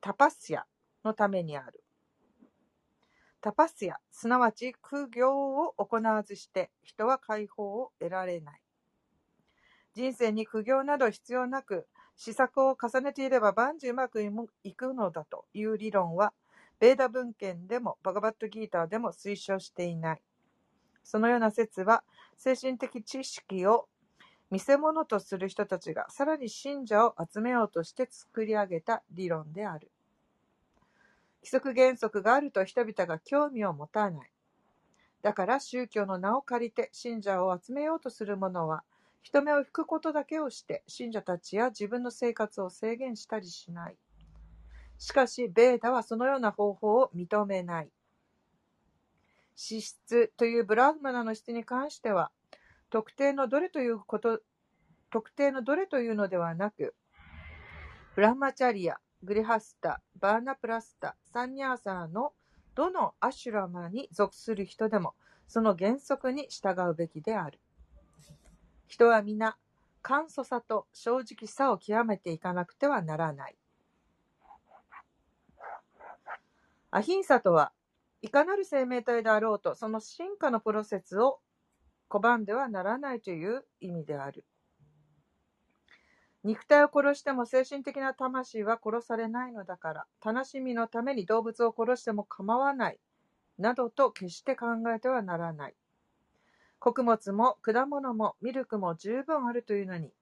[0.00, 0.64] タパスヤ
[1.04, 1.82] のためにある。
[3.40, 8.60] タパスヤ、すなわち苦行を行わずして人は解放を得られない。
[9.94, 16.32] 人生に苦行など必要なく、試作を重ねていれば万事うまくいくのだという理論は、
[16.78, 20.22] ベーダ文献でもバガバットギーターでも推奨していない。
[21.06, 22.02] そのような説は、
[22.36, 23.88] 精神的知識を
[24.50, 29.88] 見せ物とする人たちがさらに信者を集めようとして作り上げた理論である。
[31.42, 34.32] 規則原則があると人々が興味を持たない。
[35.22, 38.82] だから宗教の名を借りて信者を集めようとする者は、
[39.22, 43.96] 人目を引くことだけをして信者たちや自分の生活を制限したりしない。
[44.98, 47.90] しかし、ベーダはそのような方法を認めない。
[49.56, 52.30] 資質というブラフマナの質に関しては、
[52.90, 54.40] 特定のどれということ、
[55.10, 56.94] 特定のどれというのではなく、
[58.14, 62.32] ブラマチャリア、グリハスタ、バーナプラスタ、サンニャーサーの
[62.74, 65.14] どのアシュラマに属する人でも、
[65.48, 67.58] その原則に従うべきである。
[68.86, 69.56] 人は皆、
[70.02, 73.56] 簡素さと正直さを極めていかなくてはならない。
[76.90, 77.72] アヒンサとは、
[78.26, 81.38] いかなる生命体であろうと、その進化のプロセスを
[82.10, 84.44] 拒んではならないという意味である。
[86.42, 92.98] 肉体を殺しても精神的な魂は殺されないのだから、楽しみのために動物を殺しても構わない、
[93.58, 95.76] などと決して考えてはならない。
[96.80, 100.12] 穀物も果物もミルクも十分あるというのに、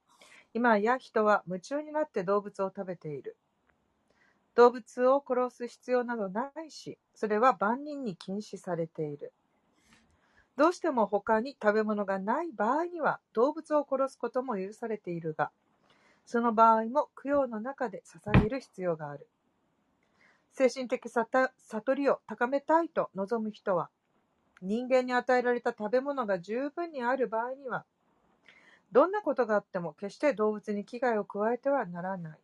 [0.53, 3.39] 今や人は夢中になって動物を食べている。
[4.55, 9.33] 動物を殺す必要などないし、それは万人に禁止されている。
[10.57, 15.51] どうしても他に食べ物がない場合には動物を殺すことも許されているが、
[16.25, 19.27] その場合も供養の中で捧げる必要がある。
[20.53, 23.91] 精神的悟りを高めたいと望む人は、
[24.63, 27.85] 人間に与えられた食べ物が十分にある場合には、
[28.93, 32.44] どんなことがあっても決して動物に危害を加えてはならない。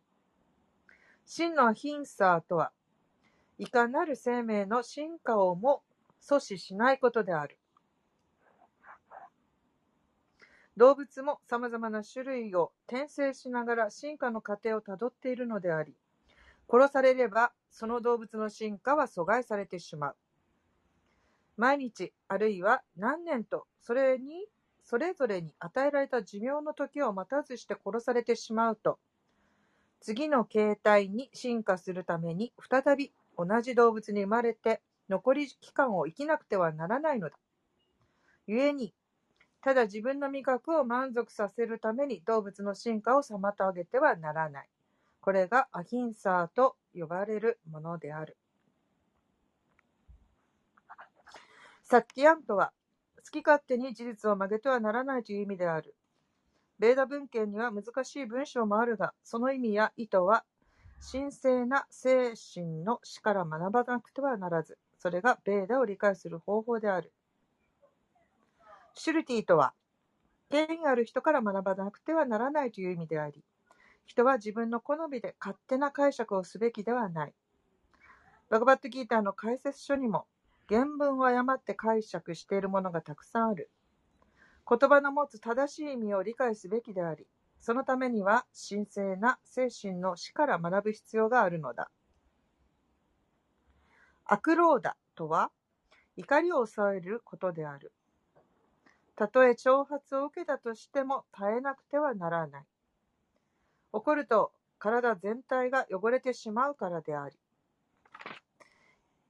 [1.25, 2.71] 真のヒンサーとは、
[3.57, 5.83] いかなる生命の進化をも
[6.21, 7.57] 阻止しないことである。
[10.77, 15.95] 動物も様々な種類を転生しながら進化の過程をたどっているのであり、
[16.69, 20.15] 殺されればその動物の進化は阻害されてしまう。
[21.57, 24.47] 毎日、あるいは何年と、それに、
[24.83, 28.97] それぞれに与えられた寿命の時を待たずして殺されてしまうと、
[30.01, 37.37] 次の形態に進化するために再び同じ動物に生まれて残り期間を生きなくてはならないのだ。
[38.47, 38.93] 故に、
[39.61, 44.69] ただ自分の味覚を満足させるために動物の進化を妨げてはならない。
[45.21, 48.37] これがアヒンサーと呼ばれるものである。
[51.83, 52.71] サッキヤンとは、
[53.17, 55.93] 好き勝手に事実を曲げてはならないという意味である。
[56.81, 60.43] ベーダ文献には難しい文章もあるが、その意味や意図は、
[61.11, 67.13] 神聖な精神の死から学ばなくてはならず、それがベーダを理解する方法である。
[68.95, 69.73] シュルティとは、
[70.49, 73.43] 権威ある人から学ばなくてはならないという意味であり、
[74.07, 77.33] 人は自分の好みで勝手な解釈をすべきではない。
[78.49, 80.25] バグバットギーターの解説書にも、
[80.67, 83.69] 原文を誤って解釈しているものがたくさんある。
[84.69, 87.27] 言葉の持つ正しい意味を理解すべきであり、
[87.59, 91.91] そのためには神聖な精神の死から学ぶ必要があるのだ。
[94.25, 95.51] アクローダとは、
[96.15, 97.91] 怒りを抑えることである。
[99.15, 102.65] たとえ挑発を受けたとしても耐えなくてはならない。
[103.91, 107.37] 怒ると体全体が汚れてしまうからであり。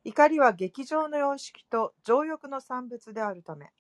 [0.04, 3.72] 怒りは劇場の様式と情欲の産物であるため、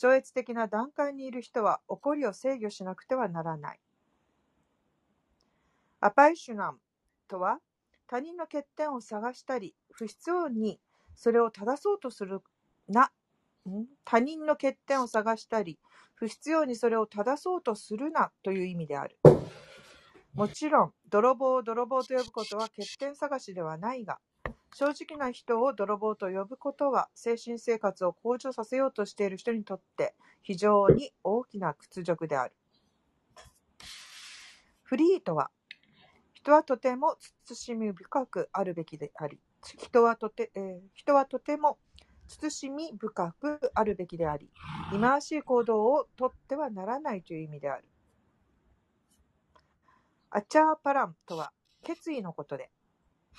[0.00, 3.80] 超越的な段階にいる人は怒りを制御しなくてはならない。
[6.00, 6.78] アパイシュナム
[7.28, 7.58] とは、
[8.06, 10.80] 他人の欠点を探したり、不必要に
[11.14, 12.40] それを正そうとする
[12.88, 13.10] な
[14.06, 15.78] 他人の欠点を探したり、
[16.14, 19.18] 不必要にそれを正そうとするなという意味である。
[20.32, 24.18] もちろん、泥棒を泥棒と呼ぶことは欠点探しではないが、
[24.72, 32.54] 正直な人を泥棒と呼ぶことは、精神生活を向上させようとしている人にとって非常に大きな屈辱である。
[34.82, 35.50] フリーとは、
[36.34, 39.38] 人はとても慎み深くあるべきであり、
[39.78, 41.78] 人はとて、えー、人はとても
[42.26, 44.50] 慎み深くあるべきであり、
[44.92, 47.84] 忌まわしい行動をとってはならないという意味である。
[50.30, 51.52] アチャーパランとは
[51.82, 52.70] 決意のことで、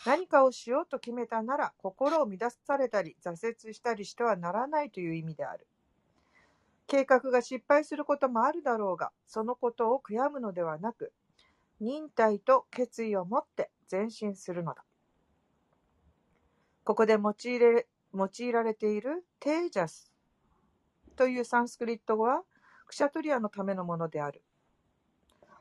[0.06, 3.32] 何かをしようと決めたなら心を乱されたり挫
[3.66, 5.68] 折したりしてはならないという意味である。
[6.88, 11.14] 計画が失敗することもあるだろうが、そのことを悔やむのではなく、
[11.80, 14.84] 忍耐と決意を持って前進するのだ。
[16.84, 20.12] ここで用いれ用いられているテージャス
[21.16, 22.44] というサンスクリット語は
[22.88, 24.42] クシャトリアのためのものである。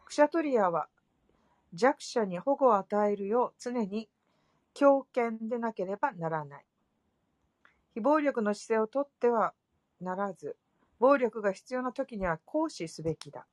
[0.05, 0.88] クシャトリアは
[1.72, 4.09] 弱者に保護を与えるよう常に
[4.75, 6.64] 強権でなければならない。
[7.95, 9.53] 非暴力の姿勢をとっては
[10.01, 10.57] ならず、
[10.99, 13.47] 暴力が必要な時には行使すべきだ。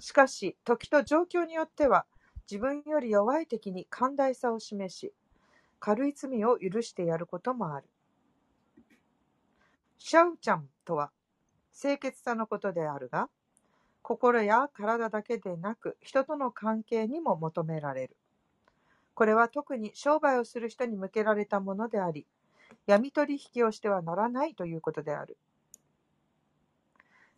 [0.00, 2.06] しかし、時と状況によっては、
[2.50, 5.12] 自分より弱い敵に寛大さを示し、
[5.80, 7.88] 軽い罪を許してやることもある。
[9.98, 11.10] シャウチャンとは、
[11.78, 13.28] 清潔さのことであるが、
[14.02, 18.16] 心や体だけでなく、人との関係にも求められる。
[19.16, 22.26] これは特に商売をする人に向けられたものであり、
[22.86, 25.38] 闇取引をしてはならないということである。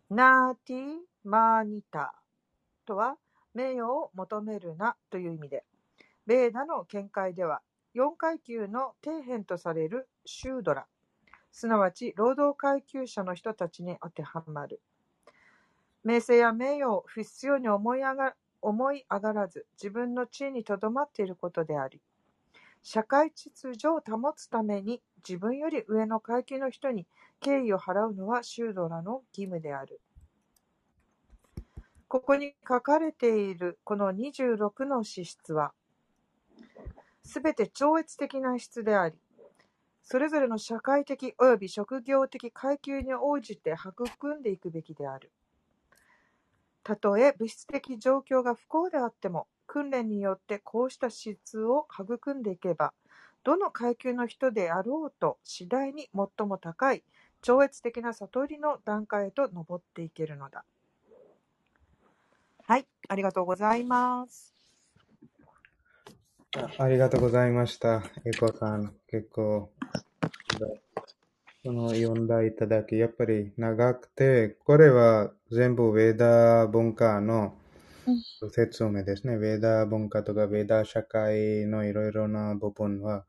[0.09, 2.13] ナーティマーニタ
[2.85, 3.15] とは、
[3.53, 5.63] 名誉を求めるなという意味で、
[6.27, 7.61] ベーダの見解では、
[7.95, 10.85] 4階級の底辺とされるシュードラ、
[11.53, 14.81] すなわち労働階級者の人たちに当てはまる。
[16.03, 22.01] 名声や名誉を不必要に思い上が思い上がらず、自分の地位にとどまっていることであり、
[22.81, 27.05] 社会秩序を保つために自分より上の階級の人に
[27.39, 29.99] 敬意を払うのはシュードラの義務である。
[32.07, 35.73] ここに書かれているこの26の資質は、
[37.23, 39.15] すべて超越的な質であり、
[40.01, 45.31] それぞれの社会的及び職業的階級に応じて育んでいくべきである。
[46.89, 52.93] たとえ物質的状況が不幸であっても、訓練によってこうした質を育んでいけば、
[53.43, 57.03] どの階級の人であろうと次第に最も高い
[57.41, 60.65] 超越的な悟りの段階へと上っていけるのだ。
[62.65, 64.55] はい、ありがとうございます。
[66.79, 68.03] ありがとうございました。
[68.25, 69.69] エコさん、結構、
[71.61, 77.53] その読んだいただき、やっぱり長くて、これは全部ウェーダ文化の
[78.53, 79.35] 説明ですね。
[79.35, 83.25] ウェーダ文化とかウェーダ社会のいろいろな部分は、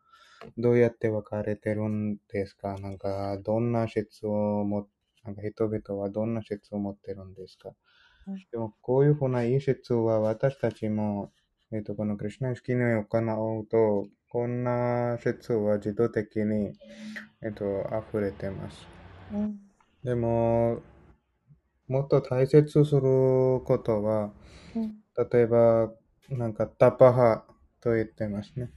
[0.56, 2.78] どうやって分かれてるんですか？
[2.78, 4.86] なんか、どんな説をも、
[5.24, 7.72] なんか人々はどんな説を持ってるんですか？
[8.28, 8.36] うん。
[8.52, 11.32] でも、こういうふうないい説は私たちも、
[11.72, 16.72] えっと、このクリュナ式に行うと、こんな説は自動的に、
[17.42, 17.64] えっと、
[18.12, 18.86] 溢れてます。
[19.34, 19.58] うん
[20.04, 20.80] でも、
[21.88, 23.02] もっと大切する
[23.64, 24.32] ことは、
[24.74, 24.96] うん
[25.30, 25.92] 例えば、
[26.30, 27.44] なんかタパハ
[27.80, 28.70] と言ってますね。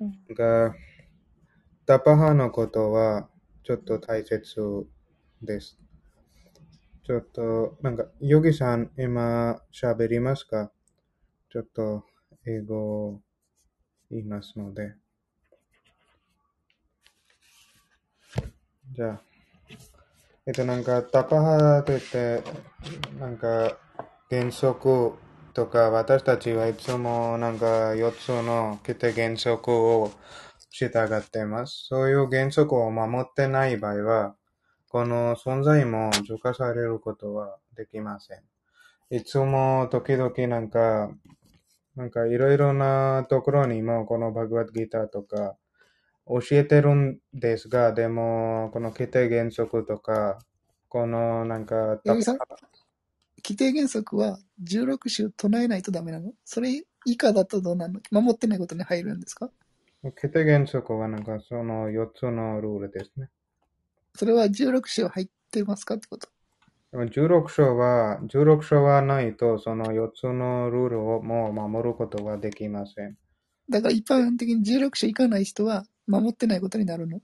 [0.00, 0.74] うんが、
[1.86, 3.28] タパハのことは
[3.62, 4.42] ちょっと大切
[5.42, 5.78] です。
[7.04, 10.72] ちょっと、なんか、ヨギさん今喋りますか？
[11.50, 12.04] ちょっと
[12.46, 13.20] 英語
[14.10, 14.94] 言いますので。
[18.92, 19.22] じゃあ、
[20.46, 22.42] えっと、なんか、タパハといって、
[23.18, 23.78] なんか、
[24.30, 25.14] 原則
[25.54, 30.10] とか、私たちはいつもなんか4つの規定原則を
[30.70, 31.86] 従っています。
[31.88, 34.36] そういう原則を守ってない場合は、
[34.88, 38.42] この存在も除化されることはできません。
[39.10, 41.10] いつも時々なんか、
[41.96, 45.56] なんかいろいろなところにもこのバグワッドギターとか
[46.26, 50.38] 教えてるんですが、でもこの規定原則とか、
[50.88, 56.32] このなんか、規定原則は16種唱えないとダメなの？
[56.44, 58.22] それ以下だとどうなるの？
[58.22, 59.50] 守ってないことに入るんですか？
[60.02, 63.28] 規定原則はなんかその4つのルールですね。
[64.14, 66.28] それは16種入ってますかってこと？
[66.94, 73.16] でも16章は、16章はないと、その4つのルールをもう守ることはできません。
[73.68, 77.18] だから一般的に16種いかない人は守ってないことになるの？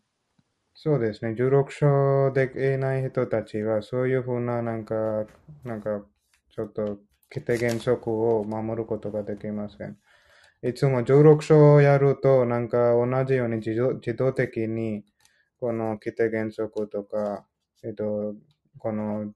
[0.75, 1.37] そうですね。
[1.39, 5.27] 16章できない人たちは、そういうふうな、なんか、
[5.63, 6.05] なんか、
[6.53, 6.99] ちょっと、
[7.33, 9.97] 規定原則を守ることができません。
[10.69, 15.05] いつも16章をやると、なんか同じように自動自動的に、
[15.61, 17.47] この規定原則とか、
[17.85, 18.35] えっと、
[18.79, 19.33] この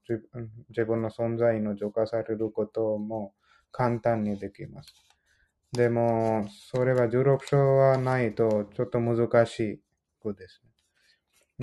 [0.69, 3.33] 自分の存在の除化されることも
[3.71, 4.93] 簡単にできます。
[5.71, 9.81] でも、それは16章はないと、ちょっと難し
[10.21, 10.71] くですね。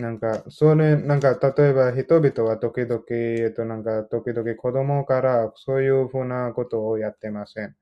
[0.02, 7.76] なんか、それ、なんか、例えば人々は時々、えっと、なんか、時々子供からそういうふうなことをやってません。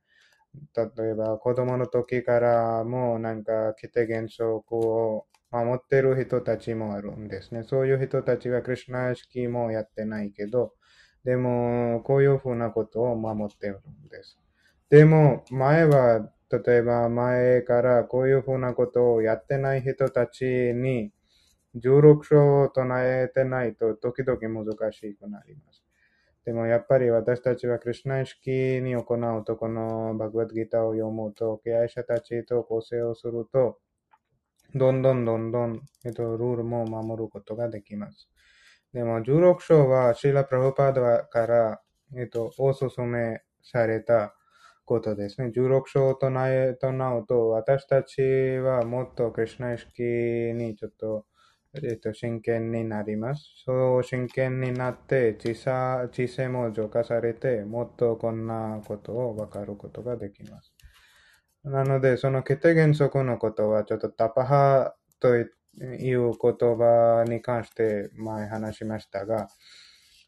[0.74, 7.64] 例えば、子供の時からもう、なんか、規定原則を守ってる人たちもあるんですね。
[7.64, 10.74] そういう人たちは、クリュナ式もやってないけど、
[11.24, 14.38] でも、こういうふうなことを守ってるんです。
[14.88, 21.12] でも、前は、例えば前からこういうふうなことをやってない人たちに、
[21.76, 25.84] 16章を唱えてないと時々難しくなります。
[26.44, 33.78] でもやっぱり私たちはクリュナ意識に行うと、このバグワッドギターを読むと、敬愛者たちと構成をすると、
[34.74, 38.28] どんどんどんどん、えっと、ルールも守ることができます。
[38.92, 41.80] でも、16章は、シーラ・プラブパードから、
[42.16, 44.34] えっと、おすすめされた
[44.84, 45.52] ことですね。
[45.54, 51.26] 16章を唱え、唱うと、私たちはもっとクリュナ意識にちょっと、
[51.74, 53.42] えっと、真剣になります。
[53.64, 60.72] そう真剣になって、知さ知性も浄化されて、もっとこんなことを分かることができます。
[61.64, 65.48] なので、その決定原則のことは、ちょっとタパハという
[65.78, 69.48] 言葉に関して前話しましたが、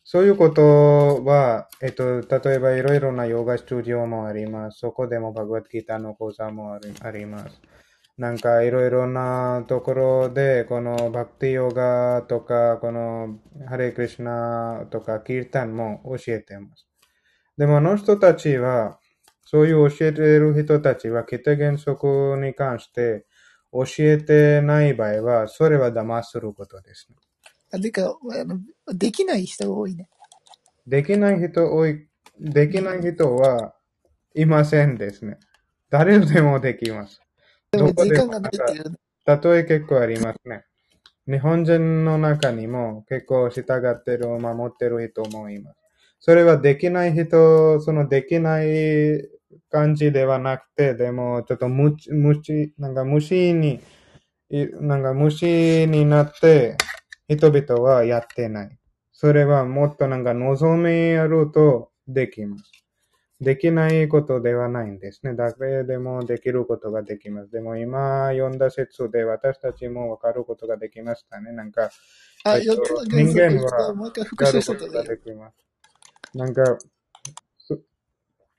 [0.05, 4.81] そういうことは、えっと、例えばいろいろなヨガスタジオもあります。
[4.81, 7.61] そこでもバグワッドギターの講座もあります。
[8.19, 16.87] なんかいろいろなところで、このバクティヨガとか、このハレクリシナとかキータンも教えています。
[17.57, 18.99] でもあの人たちは、
[19.53, 23.27] そういう教えている人たちは、決定原則に関して
[23.71, 27.17] 教えてない場合は、それは騙することです、ね。
[27.71, 28.61] あでかあの、
[28.95, 30.09] できない人が多いね。
[30.87, 32.09] できない人多い、
[32.41, 33.75] できない人は
[34.35, 35.39] いませんですね。
[35.91, 37.21] 誰でもできます。
[37.73, 38.85] でも時間がないっていう
[39.59, 40.65] え結構ありますね。
[41.29, 45.77] 日本人の中にも結構従ってる、守ってる人もいます。
[46.21, 49.32] それはできない人、そのできない
[49.71, 53.81] 感じではなくて、でもちょっと無知、無知、なんか無視に、
[54.51, 56.77] いなんか無視になって、
[57.29, 58.79] 人々はやってない。
[59.13, 62.65] それはもっとなんか望みあるとできます。
[63.41, 65.35] できないことではないんですね。
[65.35, 67.51] 誰でもできることができます。
[67.51, 71.51] でも今読んだ説で私たちもわかることができましたね。
[71.53, 71.91] なんか、
[72.45, 74.21] あ、えっと4つの原則人間はわか
[74.53, 75.57] ることができます。
[76.35, 76.77] なんか、そ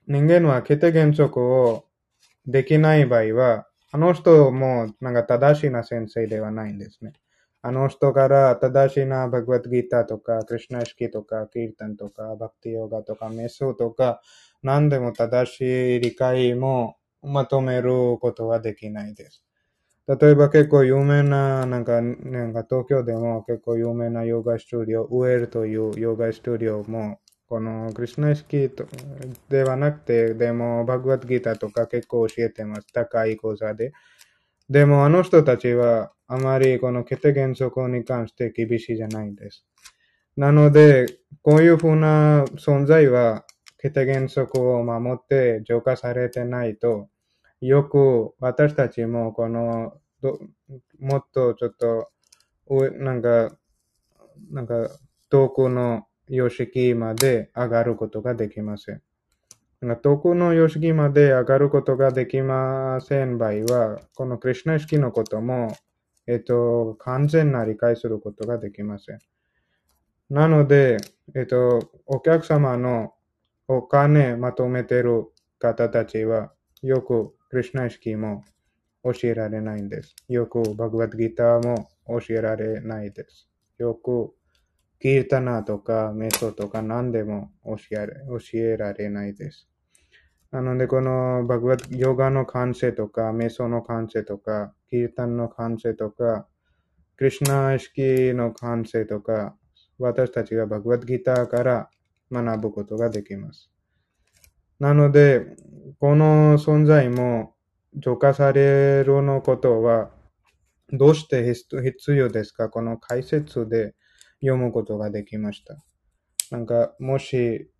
[0.06, 1.84] 人間は決定原則を
[2.46, 7.12] できない場合は、あの人もなんか正しいな先生ではないんですね。
[7.62, 14.20] あの人から正しいなバグワッドギーターとか、クリシナ意識とか、キータンとか、バクティヨガとか、メソとか、
[14.62, 15.60] 何でも正し
[15.96, 19.42] い理解もまとめることはできないです。
[20.06, 27.18] 例えば結構有名な、なんか、なんか東京でも結構有名なヨガスタジオ、ウェルというヨガスタジオも、
[27.48, 28.70] このクリシナ意識
[29.48, 32.86] ではなくて、でもバグワッドギターとか結構教えてます。
[32.92, 33.92] 高い講座で。
[34.70, 39.66] でもあの人たちはあまりこの決定原則に関して厳しいじゃないんです。
[40.36, 41.06] なので、
[41.42, 43.44] こういうふうな存在は
[43.78, 47.08] 決定原則を守って浄化されてないと、
[47.60, 50.38] よく私たちもこのど
[50.98, 52.10] もっとちょっと
[52.98, 53.54] なんか
[54.50, 54.88] なんか
[55.28, 59.02] 遠くの様式まで上がることができません。
[59.80, 65.76] なんか遠くの様式まで上がることができません場合は、このクリュナ意識のことも、
[66.26, 69.18] えっと、完全な理解することができません。
[70.30, 70.96] なので、
[71.34, 73.12] えっと、お客様の
[73.68, 75.26] お金まとめてる
[75.58, 76.52] 方たちは、
[76.82, 78.44] よくクリュナ意識も
[79.04, 80.16] 教えられないんです。
[80.28, 83.48] よくバグワッドギターも教えられないです。
[83.78, 84.34] よく
[85.00, 89.68] キータナとかメソとか何でも教えられ教えられないです。
[90.50, 96.46] なので、このバグワッヨガの感性とか、メソの感性とか、キータンの感性とか、
[97.16, 99.56] クリュナ意識の感性とか、
[99.98, 101.90] 私たちがバグワッドギターから
[102.30, 103.70] 学ぶことができます。
[104.78, 105.56] なので、
[105.98, 107.54] この存在も
[107.96, 110.10] 浄化されるのことは、
[110.92, 112.68] どうして必要ですか？
[112.68, 113.94] この解説で
[114.44, 115.82] 読むことができました。
[116.50, 117.70] なんか、もし、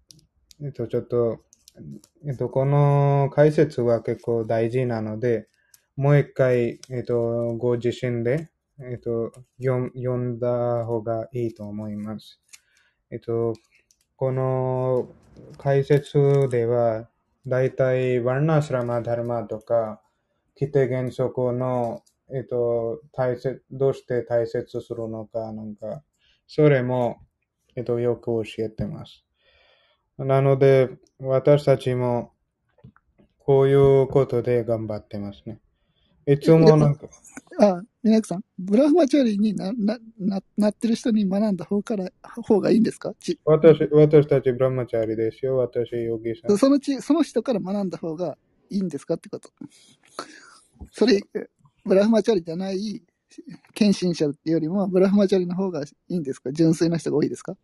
[0.63, 1.45] えっと、ちょっと、
[2.27, 5.49] えっと、この解説は結構大事なので、
[5.97, 8.49] もう一回、えっと、ご自身で、
[8.81, 12.41] えっと、読んだ方がいいと思います。
[13.11, 13.53] えっと、
[14.17, 15.09] この
[15.59, 17.09] 解説では、
[17.47, 20.01] だいたいワルナスラマダルマとか、
[20.59, 22.03] 規定原則の、
[22.35, 26.03] えっと、大切、どうして大切するのか、なんか、
[26.47, 27.19] それも、
[27.77, 29.25] えっと、よく教えてます。
[30.19, 32.33] なので、私たちも、
[33.39, 35.61] こういうことで頑張ってますね。
[36.27, 37.07] いつもなんか、
[37.61, 43.13] あ、皆さん、ブラフマチャリにな、な、な、なってる人に学んだ方から、方がいいんですか？
[43.21, 45.59] ち私、私たちブラマチャリですよ。
[45.59, 46.57] 私、ヨギさん。
[46.57, 48.39] そのち、その人から学んだ方が
[48.71, 49.51] いいんですかってこと。
[50.93, 51.21] それ、
[51.85, 53.03] ブラフマチャリじゃない、
[53.75, 56.53] 献身者っていうよりも、ブラフマチャリの方がいいんですか？
[56.53, 57.57] 純粋な人が多いですか？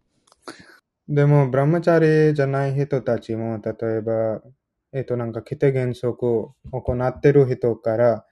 [1.08, 4.42] でも、ブラマチャリじゃない人たちも、例えば、
[4.92, 8.26] えっと、なんか、規定原則を行ってる人から、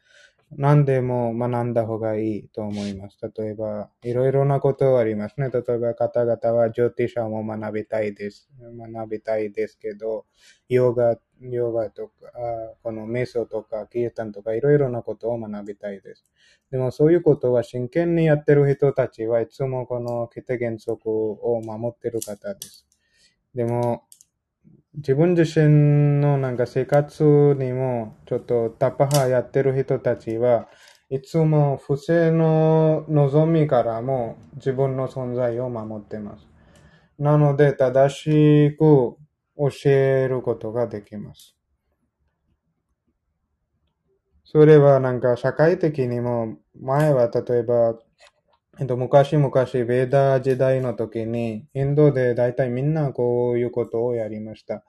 [0.56, 3.18] 何でも学んだ方がいいと思います。
[3.36, 5.50] 例えば、いろいろなことありますね。
[5.50, 8.48] 例えば、方々はジョティシャも学びたいです。
[8.94, 10.24] 学びたいですけど、
[10.70, 12.12] ヨガ、ヨガとか、
[12.82, 16.24] このメソとか、キータンとか、いろいろなことを学びたいです。
[16.70, 22.86] でも、そういうことは真剣にやってる人たちはいつもこの規定原則を守ってる方です。
[23.54, 24.04] でも、
[24.98, 30.68] 自分自身のなんか生活にもちょっとタッパハやってる人たちは
[31.08, 36.46] いつも不正の望みからも自分の存在を守ってます。
[37.16, 39.16] なので正しく
[39.56, 41.56] 教えることができます。
[44.44, 47.96] それはなんか社会的にも前は例えば
[48.80, 54.84] えっと、昔々、ベーダー時代の時に、インドで大体みんなこういうことをやりました。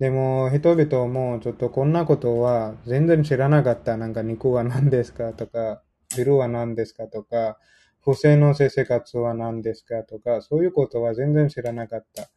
[0.00, 3.96] でも、人々もちょっとこんなことは全然知らなかった。
[3.96, 5.82] なんか肉は何ですかとか、
[6.16, 7.58] ビルは何ですかとか、
[8.02, 12.28] 不正の生活は何ですかとか、そういうことは全然知らなかった。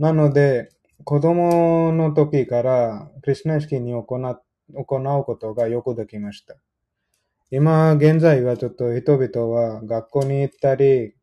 [0.00, 0.70] なので、
[1.04, 6.56] 子供の時からクリスナ意識に行行うことがよくできました。
[7.56, 11.14] 今現在はちょっと人々は学校に行ったり、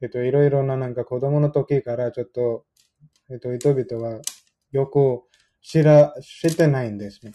[0.00, 2.64] えっと、いろいろななんか子供の時からちょっと、
[3.28, 4.20] えっと、人々は
[4.70, 5.22] よく
[5.60, 7.32] 知ら、知ってないんですね。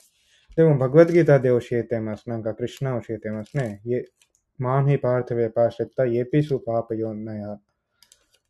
[0.55, 2.29] でも、バグワッドギターで教えてます。
[2.29, 3.81] なんか、クリュナ教えてますね。
[4.57, 7.59] マンヒパーティベパーシェッタ、イエピスパーパヨンナヤ。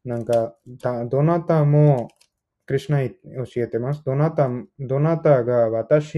[0.06, 0.56] なんか、
[1.10, 2.10] どなたも、
[2.68, 4.04] クリュナ教えてます。
[4.04, 6.18] どなた、どなたが私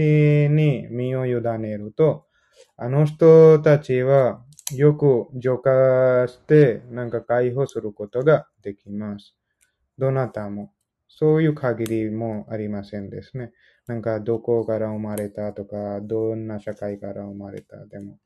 [0.50, 2.26] に身を委ねると、
[2.76, 4.42] あの人たちは
[4.74, 9.36] よく浄化して、なんか解放することができます。
[9.98, 10.72] どなたも。
[11.08, 13.52] そういう限りもありませんですね。
[13.86, 18.18] なんかどこから生まれたとか、どんな社会から生まれたでも。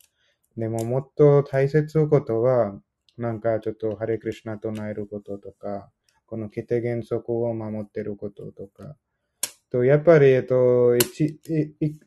[0.57, 2.81] でももっと大切なことは、
[3.18, 5.91] なんかちょっとハレクリシナ唱えることとか、
[6.27, 8.97] この規定原則を守ってることとか、
[9.70, 11.41] と、やっぱり、えっと、一、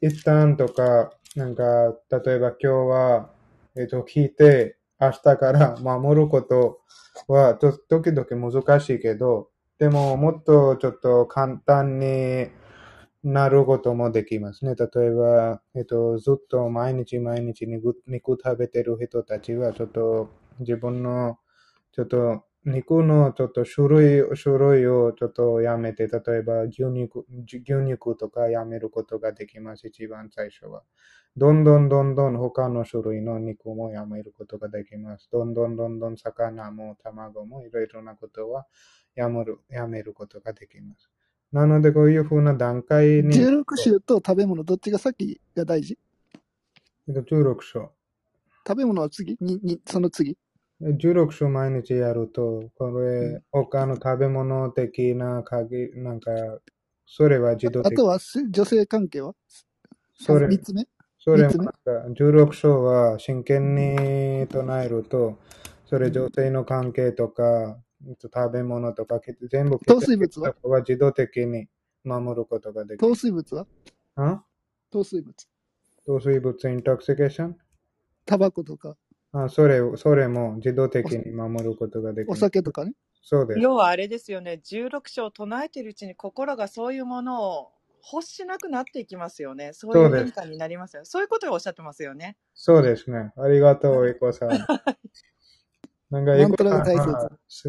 [0.02, 3.30] 一旦とか、なんか、例えば今日は、
[3.76, 6.80] えっと、聞いて、明日から守ること
[7.28, 12.50] は、と、時々難しいけど、でも、もっとちょっと簡単に
[13.24, 14.76] なることもできますね。
[14.76, 21.38] 例えば、えっと、ずっと毎日毎日肉肉食べてる人たちは、ちょっと自分の、
[21.94, 30.84] ちょっと肉のちょっと種類、種類をちょっとやめて、例えば牛肉、牛肉とかやめることができます、一番最初は。
[31.38, 35.30] どんどんどんどん他の種類の肉もやめることができます。
[35.32, 38.66] どんどんどんどん魚も卵もいろいろなことは
[39.16, 41.10] やめるやめることができます。
[41.54, 43.38] なのでこういうふうな段階に。
[43.38, 45.98] 16種と食べ物、どっちが先が大事
[47.08, 47.88] ?16 種。
[48.68, 49.38] 食べ物は次？
[49.40, 50.38] ににその次？
[50.82, 56.32] 16章毎日やると、これ、他の食べ物的な限り、なんか、
[57.06, 57.94] それは自動的。
[57.94, 58.18] あとは
[58.50, 59.36] 女性関係は？
[60.14, 60.88] それ、3つ目？
[61.18, 65.38] それ、16章は真剣に唱えると、
[65.86, 67.78] それ女性の関係とか、
[68.22, 69.20] 食べ物とか、
[69.52, 70.56] 全部、糖水物は？
[70.64, 71.68] は自動的に
[72.06, 72.98] 守ることができる。
[73.00, 73.68] 糖水物は？
[74.90, 75.36] 糖水物。
[76.06, 77.58] 糖水物、イントクシケーション？
[78.26, 78.96] タバコとか。
[79.32, 82.32] あそれ、それも自動的に守ることができる。
[82.32, 82.94] お酒とかね。
[83.22, 83.60] そうです。
[83.60, 87.72] 要はあれですよね、16章を唱えているうちに心がそういうものを
[88.12, 89.72] 欲しなくなっていきますよね。
[89.74, 91.06] そういう変化になりますよ。
[91.06, 92.38] そういうことをおっしゃってますよね。
[92.56, 93.32] そうですね。
[93.38, 94.50] ありがとう、エコさん。
[96.10, 96.80] なんか、エコさ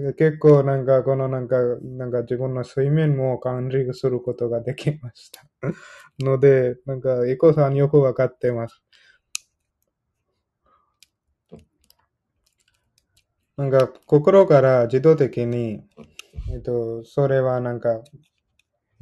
[0.01, 5.43] ん、結構なんか、このなんか、なんか自分の睡眠も管理することができました。
[6.21, 8.83] ので、なんか、エコさんよくわかってます。
[13.61, 15.83] なんか、心から自動的に、
[16.51, 18.03] えっと、それはなんか、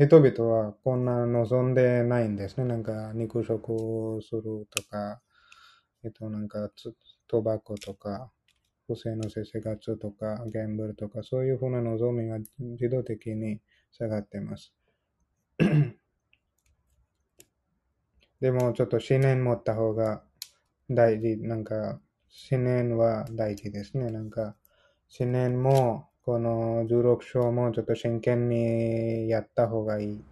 [0.00, 2.64] 人々はこんな望んでないんですね。
[2.64, 5.20] なんか、肉食をするとか、
[6.02, 6.72] えっと、なんか、
[7.28, 8.32] トバコとか、
[8.88, 13.60] 不正の生活とか、ギャンブルとか、そういうふうな望みが自動的に
[13.92, 14.74] 下がってます。
[18.40, 20.24] でも、ちょっと思念持った方が
[20.90, 21.36] 大事。
[21.36, 22.00] なんか、
[22.50, 24.10] 思念は大事ですね。
[24.10, 24.56] なんか、
[25.18, 30.24] 思念も、この16章もちょっと真剣にやった方がいい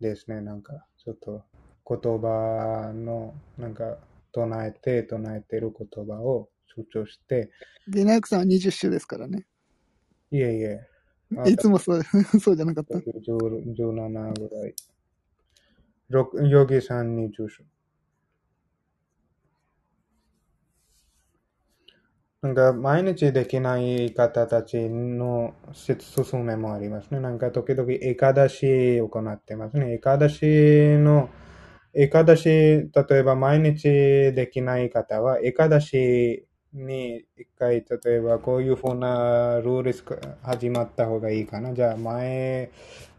[0.00, 0.40] ですね。
[0.40, 1.44] なんか、ちょっと
[1.86, 3.98] 言葉の、なんか、
[4.32, 7.50] 唱えて、唱えてる言葉を主張して。
[7.88, 9.46] ゲナヤクさんは20週ですからね。
[10.30, 10.80] いえいえ。
[11.46, 12.02] いつもそう
[12.40, 12.98] そうじゃなかった。
[12.98, 14.74] 17ぐらい。
[16.50, 17.64] ヨギさん20週。
[22.42, 25.54] なんか毎日できない方たちの
[26.22, 27.20] 進めもありますね。
[27.20, 29.92] なんか時々エカダシを行ってますね。
[29.92, 30.46] エカダシ
[30.96, 31.28] の、
[31.92, 39.94] エカダシ、例えば毎日できない方は、エカダシに一回、例えばこういうふうなルール
[40.42, 41.74] 始まった方がいいかな。
[41.74, 42.70] じゃあ前、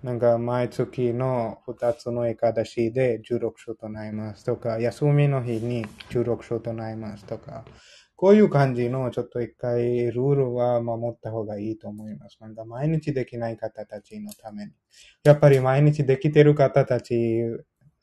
[0.01, 7.65] なんか毎月の二つのエカダシで16章となりますとか、休みの日に16章となりますとか、
[8.21, 9.81] こういう感じのちょっと一回
[10.11, 12.37] ルールは守った方がいいと思います。
[12.39, 14.73] なんか毎日できない方たちのために。
[15.23, 17.15] やっぱり毎日できてる方たち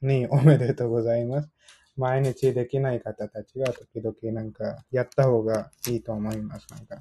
[0.02, 1.50] におめでとうございます。
[1.96, 6.66] 毎日できない方たちは時々なんかやった方がいいと思います。
[6.72, 6.98] なんか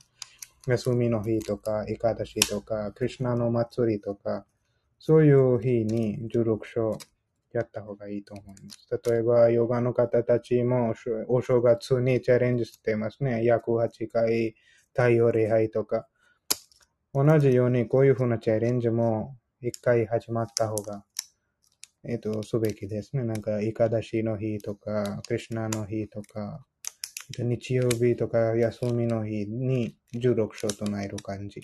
[0.68, 4.46] 休みの日とか、イカダシとか、クリュナの祭りとか、
[5.00, 7.00] そういう日に16章
[7.54, 9.12] やった方がいいと思います。
[9.12, 10.94] 例えば、ヨガの方たちも
[11.28, 13.44] お正月にチャレンジしてますね。
[13.46, 14.56] 約8回
[14.94, 16.08] 太陽礼拝とか。
[17.14, 21.04] 同じようにこういうふうなチャレンジも一回始まった方が、
[22.04, 23.24] えっ、と、すべきですね。
[23.24, 26.66] なんか、イカダシの日とか、クリュナの日とか、
[27.38, 31.62] 日曜日とか休みの日に16章となる感じ。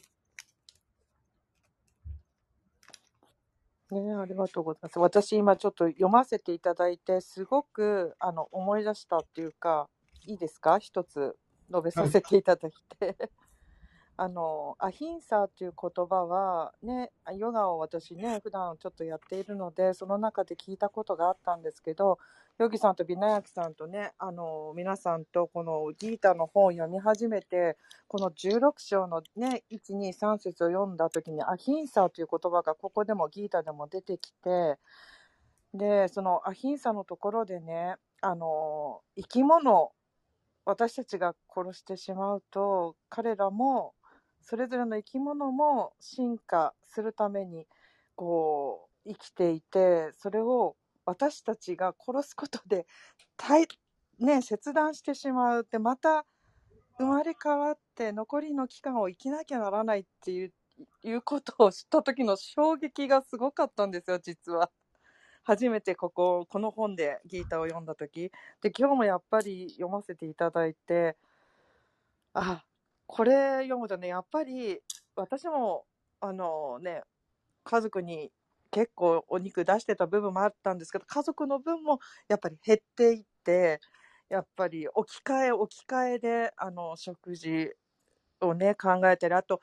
[4.01, 4.99] ね、ありがとうございます。
[4.99, 9.89] 私今ちょっと読ませていただいて、すごくあの思い出したっていうか、
[10.25, 10.79] いいですか？
[10.79, 11.37] 一つ
[11.69, 13.17] 述べさせていただいて。
[14.15, 22.19] あの、アヒンサーという言葉は、ね、ヨガを私ね、普段ちょっとやっているので、その中で聞いたことがあったんですけど、
[22.59, 27.77] ヨギさんとビナヤキさんとね、あの、皆さんとこのギータの本を読み始めて、
[28.07, 34.77] この16章のね、1、2、3節を読んだ時に、アヒンサーという言葉がここでもギータでも出てきて、
[35.73, 39.91] で、そのアヒンサーのところでね、あの、生き物、
[40.65, 43.95] 私たちが殺してしまうと、彼らも、
[44.41, 47.65] それぞれの生き物も進化するために、
[48.15, 50.75] こう、生きていて、それを
[51.05, 52.85] 私たちが殺すことで、
[54.19, 56.25] ね、切断してしまうって、また
[56.97, 60.53] 生まれ変わって残りの期間を生きなきゃならないっていう
[61.03, 64.71] いうことを知った時の衝撃がすごかったんですよ、実は。
[65.43, 68.31] 初めてここ、この本でギータを読んだ時。
[68.61, 71.17] で、今日もやっぱり読ませていただいて、
[72.33, 72.63] あ、
[73.07, 74.79] これ読むとね、やっぱり
[75.15, 75.85] 私も、
[76.21, 77.03] あのね、
[77.63, 78.31] 家族に
[78.73, 83.79] 結構お肉出してた部分もあったんですけど、家族の分もやっぱり減っていって、
[84.29, 87.71] やっぱり置き換え置き換えで、あの、食事
[88.41, 89.61] をね、考えたり、あと、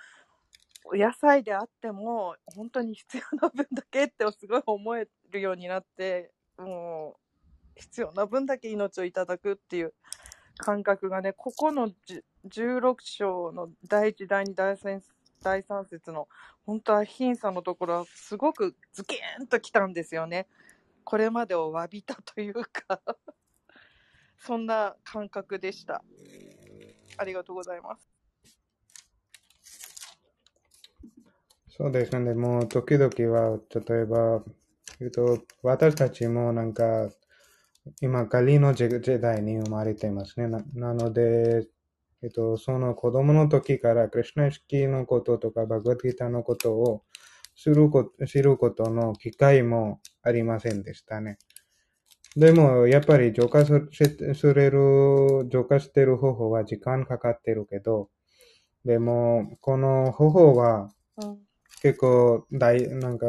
[0.84, 7.16] お野菜であっても、本当に必要な分だけってすごい思えるようになって、も
[7.76, 9.92] う、必要な分だけ命をいただくっていう
[10.56, 11.90] 感覚がね、ここの
[12.48, 15.00] 16章の第1、第2、第3
[15.42, 16.28] 第3節の
[16.66, 20.46] 本当は貧さのところはすごくズキーンときたんですよね。
[21.04, 23.00] これまでを詫びたというか
[24.38, 26.04] そんな感覚でした。
[27.16, 28.10] ありがとうございます。
[31.80, 32.34] そうですね。
[32.34, 34.44] もう時々は、例えば、
[35.00, 37.08] えっと、私たちもなんか、
[38.02, 40.46] 今、仮の時代に生まれていますね。
[40.46, 41.66] ななので、
[42.22, 47.02] えっと、その子供の時からクリュナ意識のこととかバグワッドギターのことを
[47.56, 51.38] 知ること知ることの機会もありませんでしたね。
[52.36, 53.72] でも、やっぱり浄化す
[54.54, 58.10] れる、浄化してる方法は時間かかってるけど、
[58.84, 60.90] でも、この方法は
[61.82, 63.26] 結構大、なんか、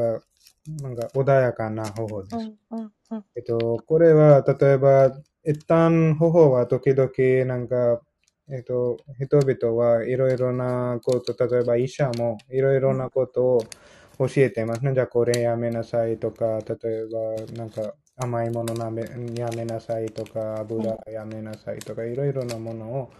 [0.81, 2.51] なんか穏やかな方法です。
[3.35, 5.11] えっと、これは、例えば、
[5.43, 8.01] 一旦方法は時々なんか
[8.49, 13.59] えっと、人々はいろいろなこと、例えば医者もいろいろなことを
[14.19, 14.93] 教えてますね。
[14.93, 18.73] じゃあこれやめなさいとか、例えばなんか甘いもの
[19.35, 23.11] やめなさいとか、油やめなさいとか、いろいろなものを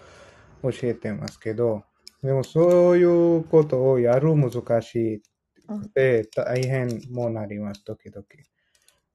[0.72, 1.84] 教えてますけど、
[2.23, 5.22] でもそういうことをやる難し
[5.68, 8.26] くて大変もなります、時々。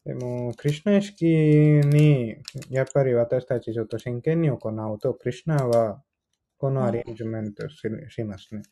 [0.06, 2.36] でも、クリュナ意識に、
[2.70, 6.00] やっぱり私たちちょっと真剣に行うと、クリュナは
[6.58, 7.76] このアレンジメントし,、
[8.10, 8.62] しますね。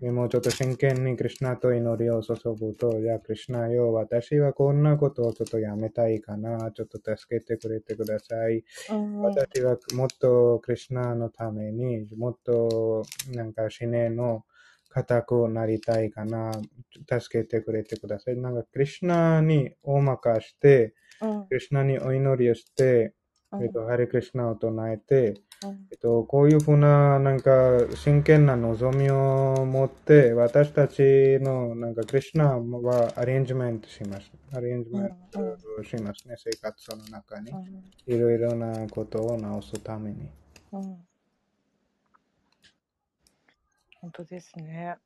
[0.00, 8.64] でもちょっと真剣にクリュナと祈りを注ぐと、いや、クリュナよ、私はこんなことをちょっとやめたいかな、ちょっと助けてくれてください。
[8.88, 13.02] 私はもっとクリュナのために、もっと
[13.34, 14.46] なんか死ねの
[14.90, 16.52] 固くなりたいかな、
[17.08, 18.36] 助けてくれてください。
[18.36, 20.94] なんか、クリュナにお任して、
[21.48, 23.14] クリュナにお祈りをして、
[23.60, 25.34] えっと、ハリクリュナを唱えて、
[25.64, 27.50] うんえっと、こういうふうな、なんか、
[27.94, 31.02] 真剣な望みを持って、私たち
[31.40, 34.32] の、なんか、クリュナはアレンジメントします。
[34.52, 37.52] アレンジメントしますね、生活の中に。
[38.06, 40.30] いろいろなことを直すために。
[44.00, 44.96] 本当ですね。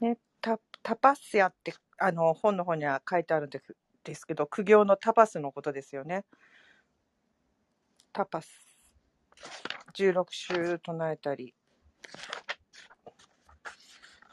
[0.00, 6.24] ね、タタパッシアってあの本の方には書いてあるんですですけど、苦行のタパスのことですよね。
[8.12, 8.78] タパス。
[9.94, 11.54] 16週唱えたり。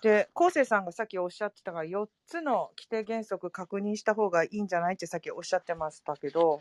[0.06, 6.60] で、昴生さんがさっきおっしゃってたが、4つの規定原則確認した方がいいんじゃないってさっきおっしゃってましたけど、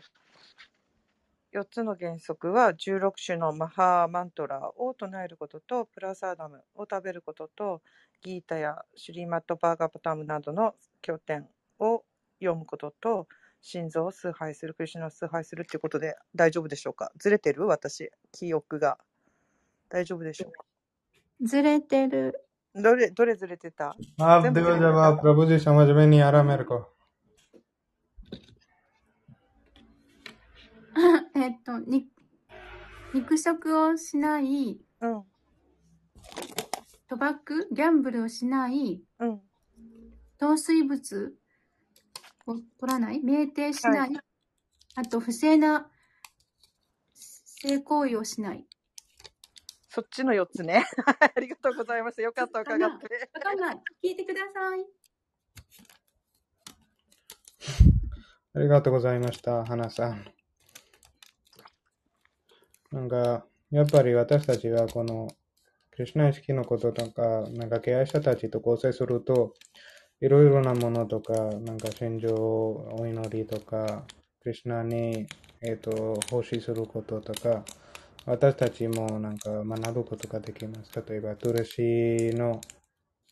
[1.53, 7.83] 4つの原則は16種のマハーマントラを唱えることと、プラサーダムを食べることと、
[8.23, 10.73] ギータやシュリーマット・バーガーパタムなどの
[11.03, 11.47] 経典
[11.77, 12.03] を
[12.39, 13.27] 読むことと、
[13.61, 17.11] 心臓を崇拝する、クリシュナを崇拝するっていうことで大丈夫でしょうか？
[17.19, 17.67] ずれてる？
[17.67, 18.97] 私、記憶が。
[19.89, 20.65] 大丈夫でしょうか？
[21.43, 22.41] ずれてる。
[22.74, 26.64] どれ、どれずれてた आप 全部 देखो ずれて जब た आप प्रभु जी समझ में नहीं आ रहा मेरे
[26.64, 26.88] को
[31.34, 32.08] えっと、に
[33.14, 35.24] 肉食をしない、うん、
[37.08, 39.40] 賭博、ギャンブルをしない、うん、
[40.38, 41.34] 糖水物
[42.46, 44.10] を取らない、酩酊しない、
[44.94, 45.88] あと不正な
[47.14, 48.66] 性行為をしない。
[49.95, 50.85] そっちの4つね。
[51.07, 52.21] ありがとうございました。
[52.21, 52.85] よかった、伺って。
[52.85, 53.75] わかんない。
[54.03, 54.85] 聞いてください。
[58.55, 60.25] ありがとうございました、花さん。
[62.91, 65.29] なんか、やっぱり私たちはこの、
[65.91, 69.53] クリュナ意識のこととか、なんか敬愛者たちと交際すると、
[70.19, 74.05] いろいろなものとか、なんか心情、お祈りとか、
[74.41, 75.25] クリュナに、
[75.61, 77.63] えっ、と、奉仕することとか、
[78.27, 80.91] 私たちもなんか学ぶことができます。
[81.07, 82.59] 例えば、トルシーの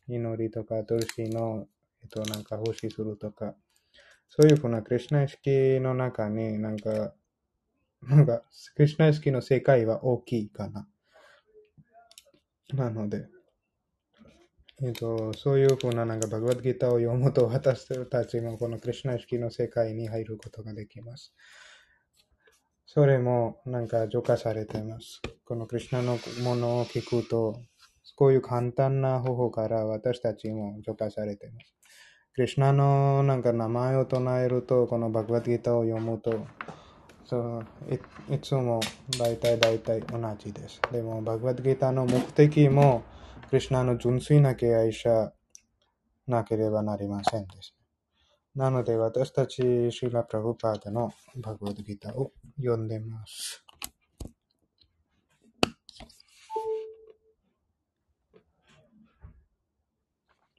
[0.07, 1.68] 祈りとか、トルシーの、
[2.03, 3.56] えっ、と、なんか奉仕するとか、
[4.30, 7.14] そういうふうなクリュナ意識の中になんか、
[8.03, 8.44] なんか、
[8.76, 10.88] クリュナ意識の世界は大きいかな。
[12.76, 13.26] なので、
[14.84, 21.34] えっと、そういうふうななんかバグワッドギターを読むと私たちもこのクリュナ意識の世界に入ることができます。
[22.94, 25.20] それもなんか浄化されています。
[25.45, 27.60] このクリュナのものを聞くと、
[28.15, 31.74] こういう簡単な方法から私たちも浄化されています。
[32.36, 36.45] クリュナのなんか名前を唱えると、このバグワッドギターを読むと、
[37.26, 37.65] そう
[38.32, 38.80] いつも
[39.18, 40.80] 大体大体同じです。
[40.91, 43.02] でも、バグワッドギターの目的も、
[43.49, 45.34] クリュナの純粋な敬愛者
[46.28, 47.74] なければなりませんです。
[48.55, 53.65] なので、私たち、シーラ・プラグパーダのバグワードギターを読んでます。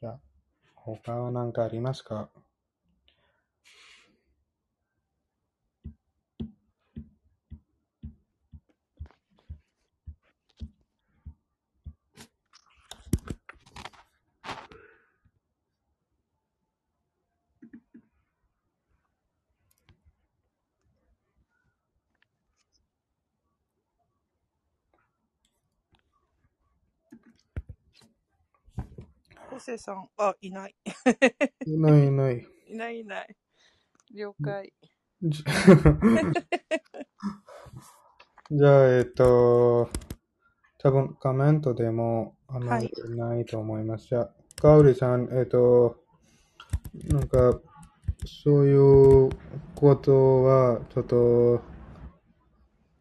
[0.00, 0.20] じゃあ、
[0.74, 2.28] 他は何かありますか？
[29.78, 30.74] さん、あ、いない。
[31.66, 32.46] いないいない。
[32.68, 33.36] いないいない。
[34.14, 34.72] 了解。
[35.22, 35.42] じ
[38.50, 39.88] じゃあ、えっと、
[40.78, 44.08] 多分コメントでもあまりないと思います。
[44.08, 44.30] じゃあ、
[44.60, 45.96] かおりさん、えっと、
[47.08, 47.58] なんか、
[48.26, 48.76] そうい
[49.26, 49.30] う
[49.74, 51.62] ことは、ちょっと、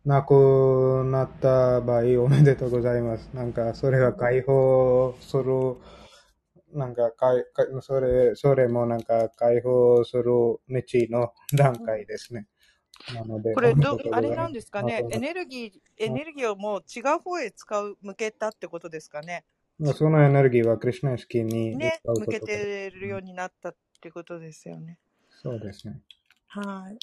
[0.06, 3.30] なくなった場合、おめでとうございます。
[3.34, 5.78] なんか、それは解放する、
[6.74, 12.48] なんか、かいかいそれ、それもなんか解放する道の段階ですね。
[13.14, 15.04] なので、これどあれなんですかね？
[15.12, 19.46] エネルギー、エネルギーをもう違う方へ使う、向けたってことですかね？
[19.96, 25.00] そのエネルギーはクリュナ意識にね、向けてるようになったってことですよね。
[25.42, 26.00] そうですね。
[26.48, 27.00] はい。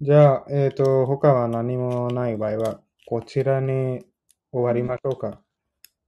[0.00, 4.04] じゃあ、えっ、と、他は何もない場合は、こちらに
[4.52, 5.40] 終わりましょうか。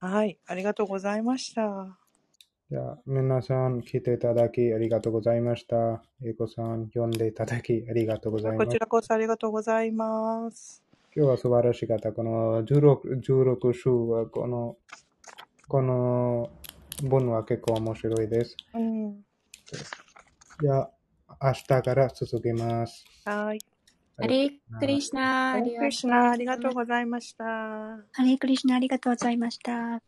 [0.01, 1.99] はい、ありがとうございました。
[2.71, 6.03] じゃあ、皆さん来ていただきありがとうございました。
[6.23, 8.79] えいこさん、読んでいただきありがとうございますこち。
[8.79, 10.83] らこそありがとうございます。
[11.17, 12.13] 今日は素晴らしかった。
[12.13, 14.77] この16、16週は、この、
[15.67, 16.51] この
[17.05, 18.55] 文は結構面白いです。
[18.75, 19.25] うん。
[20.61, 20.91] じゃあ、
[21.41, 23.03] 明日から続けます。
[23.25, 23.59] はい。
[24.19, 27.45] ハレークリシナハレークリシナ、ありがとうございました。
[27.45, 30.03] ハレークリシナありがとうございました。